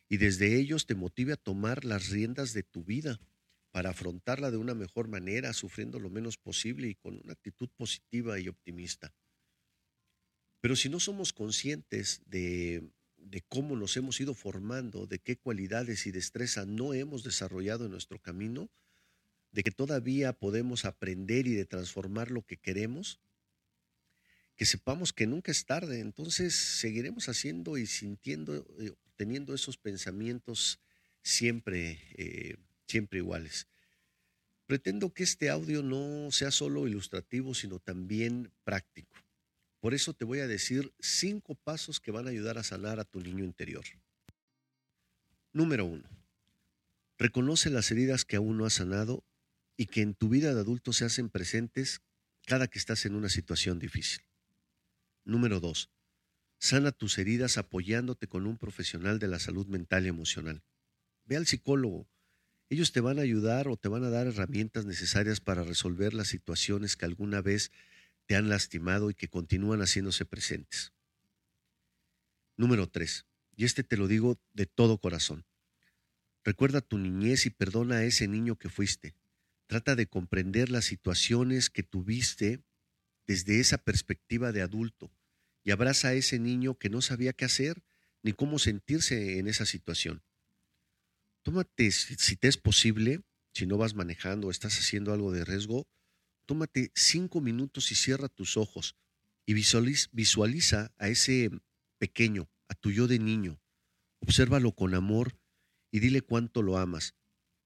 y 0.08 0.18
desde 0.18 0.56
ellos 0.56 0.86
te 0.86 0.94
motive 0.94 1.32
a 1.32 1.36
tomar 1.36 1.84
las 1.84 2.10
riendas 2.10 2.52
de 2.52 2.62
tu 2.62 2.84
vida 2.84 3.20
para 3.70 3.90
afrontarla 3.90 4.50
de 4.50 4.56
una 4.56 4.74
mejor 4.74 5.08
manera, 5.08 5.52
sufriendo 5.52 5.98
lo 5.98 6.08
menos 6.08 6.38
posible 6.38 6.88
y 6.88 6.94
con 6.94 7.20
una 7.22 7.32
actitud 7.32 7.68
positiva 7.76 8.38
y 8.38 8.48
optimista. 8.48 9.12
Pero 10.60 10.76
si 10.76 10.88
no 10.88 10.98
somos 10.98 11.32
conscientes 11.32 12.22
de, 12.26 12.90
cómo 13.48 13.76
nos 13.76 13.96
hemos 13.96 14.20
ido 14.20 14.34
formando, 14.34 15.06
de 15.06 15.18
qué 15.18 15.36
cualidades 15.36 16.06
y 16.06 16.10
destreza 16.10 16.64
no 16.64 16.94
hemos 16.94 17.22
desarrollado 17.22 17.84
en 17.84 17.90
nuestro 17.90 18.18
camino, 18.18 18.70
de 19.52 19.62
que 19.62 19.70
todavía 19.70 20.32
podemos 20.32 20.84
aprender 20.84 21.46
y 21.46 21.54
de 21.54 21.66
transformar 21.66 22.30
lo 22.30 22.42
que 22.42 22.56
queremos, 22.56 23.20
que 24.56 24.66
sepamos 24.66 25.12
que 25.12 25.26
nunca 25.26 25.52
es 25.52 25.66
tarde, 25.66 26.00
entonces 26.00 26.54
seguiremos 26.54 27.28
haciendo 27.28 27.76
y 27.76 27.86
sintiendo, 27.86 28.66
eh, 28.78 28.92
teniendo 29.16 29.54
esos 29.54 29.76
pensamientos 29.76 30.78
siempre, 31.22 31.98
eh, 32.16 32.56
siempre 32.86 33.18
iguales. 33.18 33.66
Pretendo 34.66 35.12
que 35.12 35.22
este 35.22 35.50
audio 35.50 35.82
no 35.82 36.30
sea 36.30 36.50
solo 36.50 36.86
ilustrativo, 36.86 37.54
sino 37.54 37.78
también 37.78 38.52
práctico. 38.64 39.16
Por 39.80 39.94
eso 39.94 40.12
te 40.12 40.24
voy 40.24 40.40
a 40.40 40.48
decir 40.48 40.92
cinco 40.98 41.54
pasos 41.54 42.00
que 42.00 42.10
van 42.10 42.26
a 42.26 42.30
ayudar 42.30 42.58
a 42.58 42.64
sanar 42.64 42.98
a 42.98 43.04
tu 43.04 43.20
niño 43.20 43.44
interior. 43.44 43.84
Número 45.52 45.84
uno, 45.84 46.08
reconoce 47.18 47.70
las 47.70 47.90
heridas 47.90 48.24
que 48.24 48.36
aún 48.36 48.58
no 48.58 48.66
has 48.66 48.74
sanado 48.74 49.24
y 49.76 49.86
que 49.86 50.02
en 50.02 50.14
tu 50.14 50.28
vida 50.28 50.52
de 50.52 50.60
adulto 50.60 50.92
se 50.92 51.04
hacen 51.04 51.30
presentes 51.30 52.00
cada 52.46 52.68
que 52.68 52.78
estás 52.78 53.06
en 53.06 53.14
una 53.14 53.28
situación 53.28 53.78
difícil. 53.78 54.22
Número 55.24 55.60
dos, 55.60 55.90
sana 56.58 56.92
tus 56.92 57.18
heridas 57.18 57.58
apoyándote 57.58 58.26
con 58.26 58.46
un 58.46 58.58
profesional 58.58 59.18
de 59.18 59.28
la 59.28 59.38
salud 59.38 59.66
mental 59.66 60.06
y 60.06 60.08
emocional. 60.08 60.62
Ve 61.24 61.36
al 61.36 61.46
psicólogo. 61.46 62.08
Ellos 62.68 62.92
te 62.92 63.00
van 63.00 63.18
a 63.18 63.22
ayudar 63.22 63.68
o 63.68 63.76
te 63.76 63.88
van 63.88 64.04
a 64.04 64.10
dar 64.10 64.26
herramientas 64.26 64.86
necesarias 64.86 65.40
para 65.40 65.62
resolver 65.62 66.14
las 66.14 66.28
situaciones 66.28 66.96
que 66.96 67.04
alguna 67.04 67.40
vez 67.40 67.70
te 68.26 68.34
han 68.34 68.48
lastimado 68.48 69.10
y 69.10 69.14
que 69.14 69.28
continúan 69.28 69.80
haciéndose 69.80 70.24
presentes. 70.24 70.92
Número 72.56 72.88
tres, 72.88 73.26
y 73.54 73.64
este 73.64 73.84
te 73.84 73.96
lo 73.96 74.08
digo 74.08 74.40
de 74.52 74.66
todo 74.66 74.98
corazón. 74.98 75.44
Recuerda 76.42 76.80
tu 76.80 76.98
niñez 76.98 77.46
y 77.46 77.50
perdona 77.50 77.96
a 77.96 78.04
ese 78.04 78.26
niño 78.26 78.56
que 78.56 78.68
fuiste. 78.68 79.14
Trata 79.66 79.94
de 79.94 80.06
comprender 80.06 80.70
las 80.70 80.84
situaciones 80.84 81.70
que 81.70 81.82
tuviste 81.82 82.62
desde 83.26 83.60
esa 83.60 83.78
perspectiva 83.78 84.52
de 84.52 84.62
adulto 84.62 85.10
y 85.66 85.72
abraza 85.72 86.08
a 86.08 86.14
ese 86.14 86.38
niño 86.38 86.78
que 86.78 86.88
no 86.88 87.02
sabía 87.02 87.32
qué 87.32 87.44
hacer 87.44 87.82
ni 88.22 88.32
cómo 88.32 88.60
sentirse 88.60 89.40
en 89.40 89.48
esa 89.48 89.66
situación. 89.66 90.22
Tómate, 91.42 91.90
si 91.90 92.36
te 92.36 92.46
es 92.46 92.56
posible, 92.56 93.24
si 93.52 93.66
no 93.66 93.76
vas 93.76 93.94
manejando 93.94 94.46
o 94.46 94.52
estás 94.52 94.78
haciendo 94.78 95.12
algo 95.12 95.32
de 95.32 95.44
riesgo, 95.44 95.88
tómate 96.46 96.92
cinco 96.94 97.40
minutos 97.40 97.90
y 97.90 97.96
cierra 97.96 98.28
tus 98.28 98.56
ojos 98.56 98.94
y 99.44 99.54
visualiza, 99.54 100.92
a 100.98 101.08
ese 101.08 101.50
pequeño, 101.98 102.48
a 102.68 102.74
tu 102.76 102.92
yo 102.92 103.08
de 103.08 103.18
niño. 103.18 103.60
Obsérvalo 104.20 104.70
con 104.70 104.94
amor 104.94 105.36
y 105.90 105.98
dile 105.98 106.22
cuánto 106.22 106.62
lo 106.62 106.78
amas. 106.78 107.16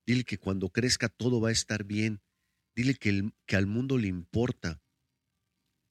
Dile 0.07 0.25
que 0.25 0.39
cuando 0.39 0.71
crezca 0.71 1.11
todo 1.11 1.39
va 1.39 1.51
a 1.51 1.53
estar 1.53 1.85
bien. 1.85 2.23
Dile 2.75 2.95
que, 2.95 3.31
que 3.45 3.57
al 3.57 3.67
mundo 3.67 3.99
le 3.99 4.09
importa. 4.09 4.81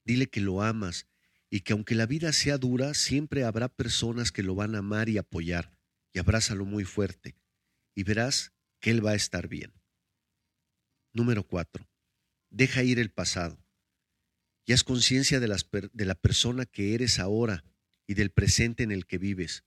Dile 0.06 0.28
que 0.28 0.42
lo 0.42 0.64
amas 0.64 1.09
y 1.50 1.62
que 1.62 1.74
aunque 1.74 1.96
la 1.96 2.06
vida 2.06 2.32
sea 2.32 2.58
dura, 2.58 2.94
siempre 2.94 3.44
habrá 3.44 3.70
personas 3.70 4.32
que 4.32 4.44
lo 4.44 4.56
van 4.56 4.76
a 4.76 4.80
amar 4.80 5.10
y 5.10 5.18
apoyar, 5.18 5.76
y 6.14 6.20
abrázalo 6.20 6.66
muy 6.66 6.86
fuerte, 6.86 7.36
y 7.96 8.04
verás 8.04 8.54
que 8.80 8.92
él 8.92 9.06
va 9.06 9.12
a 9.12 9.16
estar 9.16 9.48
bien. 9.48 9.74
Número 11.14 11.46
cuatro, 11.46 11.90
deja 12.50 12.84
ir 12.84 13.00
el 13.00 13.12
pasado. 13.12 13.64
Y 14.66 14.74
haz 14.74 14.84
conciencia 14.84 15.40
de, 15.40 15.48
de 15.92 16.06
la 16.06 16.16
persona 16.16 16.66
que 16.66 16.94
eres 16.94 17.18
ahora 17.18 17.64
y 18.06 18.14
del 18.14 18.30
presente 18.30 18.84
en 18.84 18.92
el 18.92 19.08
que 19.08 19.18
vives. 19.18 19.64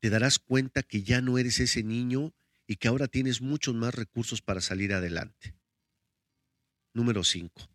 Te 0.00 0.08
darás 0.08 0.38
cuenta 0.38 0.82
que 0.82 1.02
ya 1.02 1.20
no 1.20 1.36
eres 1.36 1.60
ese 1.60 1.82
niño 1.82 2.34
y 2.66 2.76
que 2.76 2.88
ahora 2.88 3.08
tienes 3.08 3.42
muchos 3.42 3.74
más 3.74 3.94
recursos 3.94 4.40
para 4.40 4.62
salir 4.62 4.94
adelante. 4.94 5.54
Número 6.94 7.22
cinco, 7.22 7.68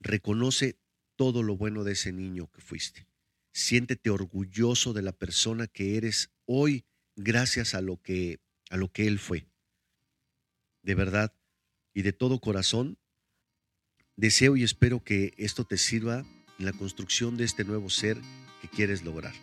reconoce 0.00 0.78
todo 1.16 1.42
lo 1.42 1.56
bueno 1.56 1.84
de 1.84 1.92
ese 1.92 2.12
niño 2.12 2.50
que 2.52 2.60
fuiste. 2.60 3.06
Siéntete 3.52 4.10
orgulloso 4.10 4.92
de 4.92 5.02
la 5.02 5.12
persona 5.12 5.66
que 5.66 5.96
eres 5.96 6.30
hoy 6.44 6.84
gracias 7.16 7.74
a 7.74 7.80
lo 7.80 8.00
que 8.00 8.40
a 8.70 8.76
lo 8.76 8.92
que 8.92 9.06
él 9.06 9.18
fue. 9.18 9.46
De 10.82 10.94
verdad 10.94 11.32
y 11.94 12.02
de 12.02 12.12
todo 12.12 12.40
corazón 12.40 12.98
deseo 14.16 14.56
y 14.56 14.62
espero 14.62 15.02
que 15.02 15.34
esto 15.36 15.64
te 15.64 15.78
sirva 15.78 16.24
en 16.58 16.64
la 16.64 16.72
construcción 16.72 17.36
de 17.36 17.44
este 17.44 17.64
nuevo 17.64 17.90
ser 17.90 18.18
que 18.60 18.68
quieres 18.68 19.02
lograr. 19.02 19.34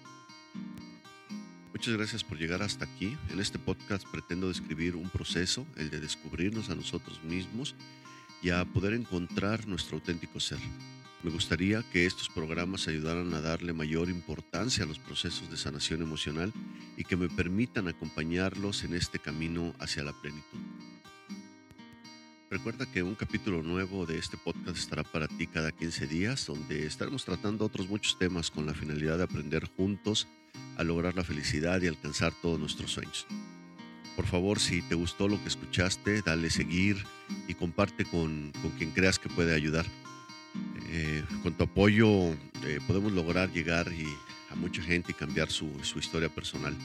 Muchas 1.72 1.96
gracias 1.96 2.24
por 2.24 2.38
llegar 2.38 2.62
hasta 2.62 2.86
aquí. 2.86 3.18
En 3.32 3.40
este 3.40 3.60
podcast 3.60 4.06
pretendo 4.12 4.48
describir 4.48 4.96
un 4.96 5.10
proceso, 5.10 5.66
el 5.76 5.90
de 5.90 6.00
descubrirnos 6.00 6.70
a 6.70 6.76
nosotros 6.76 7.24
mismos 7.24 7.76
y 8.42 8.52
a 8.52 8.64
poder 8.66 8.94
encontrar 8.94 9.68
nuestro 9.68 9.98
auténtico 9.98 10.40
ser. 10.40 10.60
Me 11.24 11.32
gustaría 11.32 11.84
que 11.84 12.06
estos 12.06 12.28
programas 12.28 12.90
ayudaran 12.90 13.34
a 13.34 13.40
darle 13.40 13.72
mayor 13.72 14.10
importancia 14.10 14.84
a 14.84 14.88
los 14.88 15.00
procesos 15.00 15.50
de 15.50 15.56
sanación 15.56 16.02
emocional 16.02 16.52
y 16.98 17.06
que 17.06 17.16
me 17.16 17.30
permitan 17.30 17.88
acompañarlos 17.88 18.84
en 18.84 18.94
este 18.94 19.20
camino 19.20 19.74
hacia 19.80 20.04
la 20.04 20.12
plenitud. 20.12 20.60
Recuerda 22.50 22.86
que 22.86 23.04
un 23.04 23.16
capítulo 23.16 23.64
nuevo 23.64 24.06
de 24.06 24.18
este 24.18 24.36
podcast 24.36 24.78
estará 24.78 25.04
para 25.04 25.30
ti 25.30 25.48
cada 25.48 25.72
15 25.72 26.08
días, 26.08 26.46
donde 26.46 26.86
estaremos 26.86 27.24
tratando 27.24 27.66
otros 27.66 27.88
muchos 27.88 28.20
temas 28.20 28.52
con 28.52 28.66
la 28.66 28.74
finalidad 28.74 29.18
de 29.18 29.24
aprender 29.24 29.66
juntos 29.78 30.28
a 30.76 30.84
lograr 30.84 31.16
la 31.16 31.24
felicidad 31.24 31.82
y 31.82 31.88
alcanzar 31.88 32.34
todos 32.42 32.60
nuestros 32.60 32.92
sueños. 32.92 33.26
Por 34.18 34.28
favor, 34.28 34.60
si 34.60 34.82
te 34.82 34.96
gustó 34.96 35.30
lo 35.30 35.42
que 35.42 35.48
escuchaste, 35.48 36.22
dale 36.22 36.50
seguir 36.50 37.02
y 37.48 37.54
comparte 37.54 38.04
con, 38.04 38.52
con 38.62 38.72
quien 38.72 38.92
creas 38.92 39.20
que 39.20 39.30
puede 39.30 39.56
ayudar. 39.56 39.86
Eh, 40.96 41.26
con 41.42 41.56
tu 41.56 41.64
apoyo 41.64 42.08
eh, 42.68 42.80
podemos 42.86 43.12
lograr 43.14 43.52
llegar 43.52 43.92
a 44.52 44.56
mucha 44.56 44.80
gente 44.84 45.12
y 45.12 45.16
cambiar 45.16 45.50
su, 45.50 45.72
historia 45.96 46.30
personal. 46.30 46.76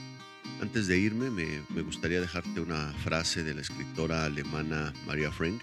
Antes 0.63 0.87
de 0.87 0.99
irme, 0.99 1.29
me, 1.29 1.63
me, 1.69 1.83
gustaría 1.83 2.19
dejarte 2.19 2.63
una 2.63 2.91
frase 3.05 3.45
de 3.45 3.53
la 3.53 3.61
escritora 3.61 4.25
alemana 4.25 4.95
Maria 5.07 5.31
Frank 5.31 5.61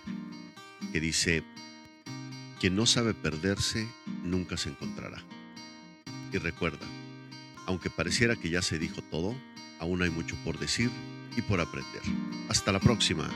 que 0.94 1.00
dice, 1.00 1.44
quien 2.60 2.76
no 2.76 2.86
sabe 2.86 3.16
perderse, 3.16 3.88
nunca 4.24 4.58
se 4.58 4.70
encontrará. 4.70 5.24
Y 6.32 6.38
recuerda, 6.38 6.86
aunque 7.66 7.90
pareciera 7.90 8.36
que 8.36 8.52
ya 8.52 8.62
se 8.62 8.78
dijo 8.78 9.02
todo, 9.10 9.36
aún 9.80 10.04
hay 10.04 10.12
mucho 10.12 10.36
por 10.46 10.60
decir 10.60 10.92
y 11.36 11.42
por 11.42 11.60
aprender. 11.62 12.04
Hasta 12.48 12.72
la 12.72 12.80
próxima. 12.80 13.28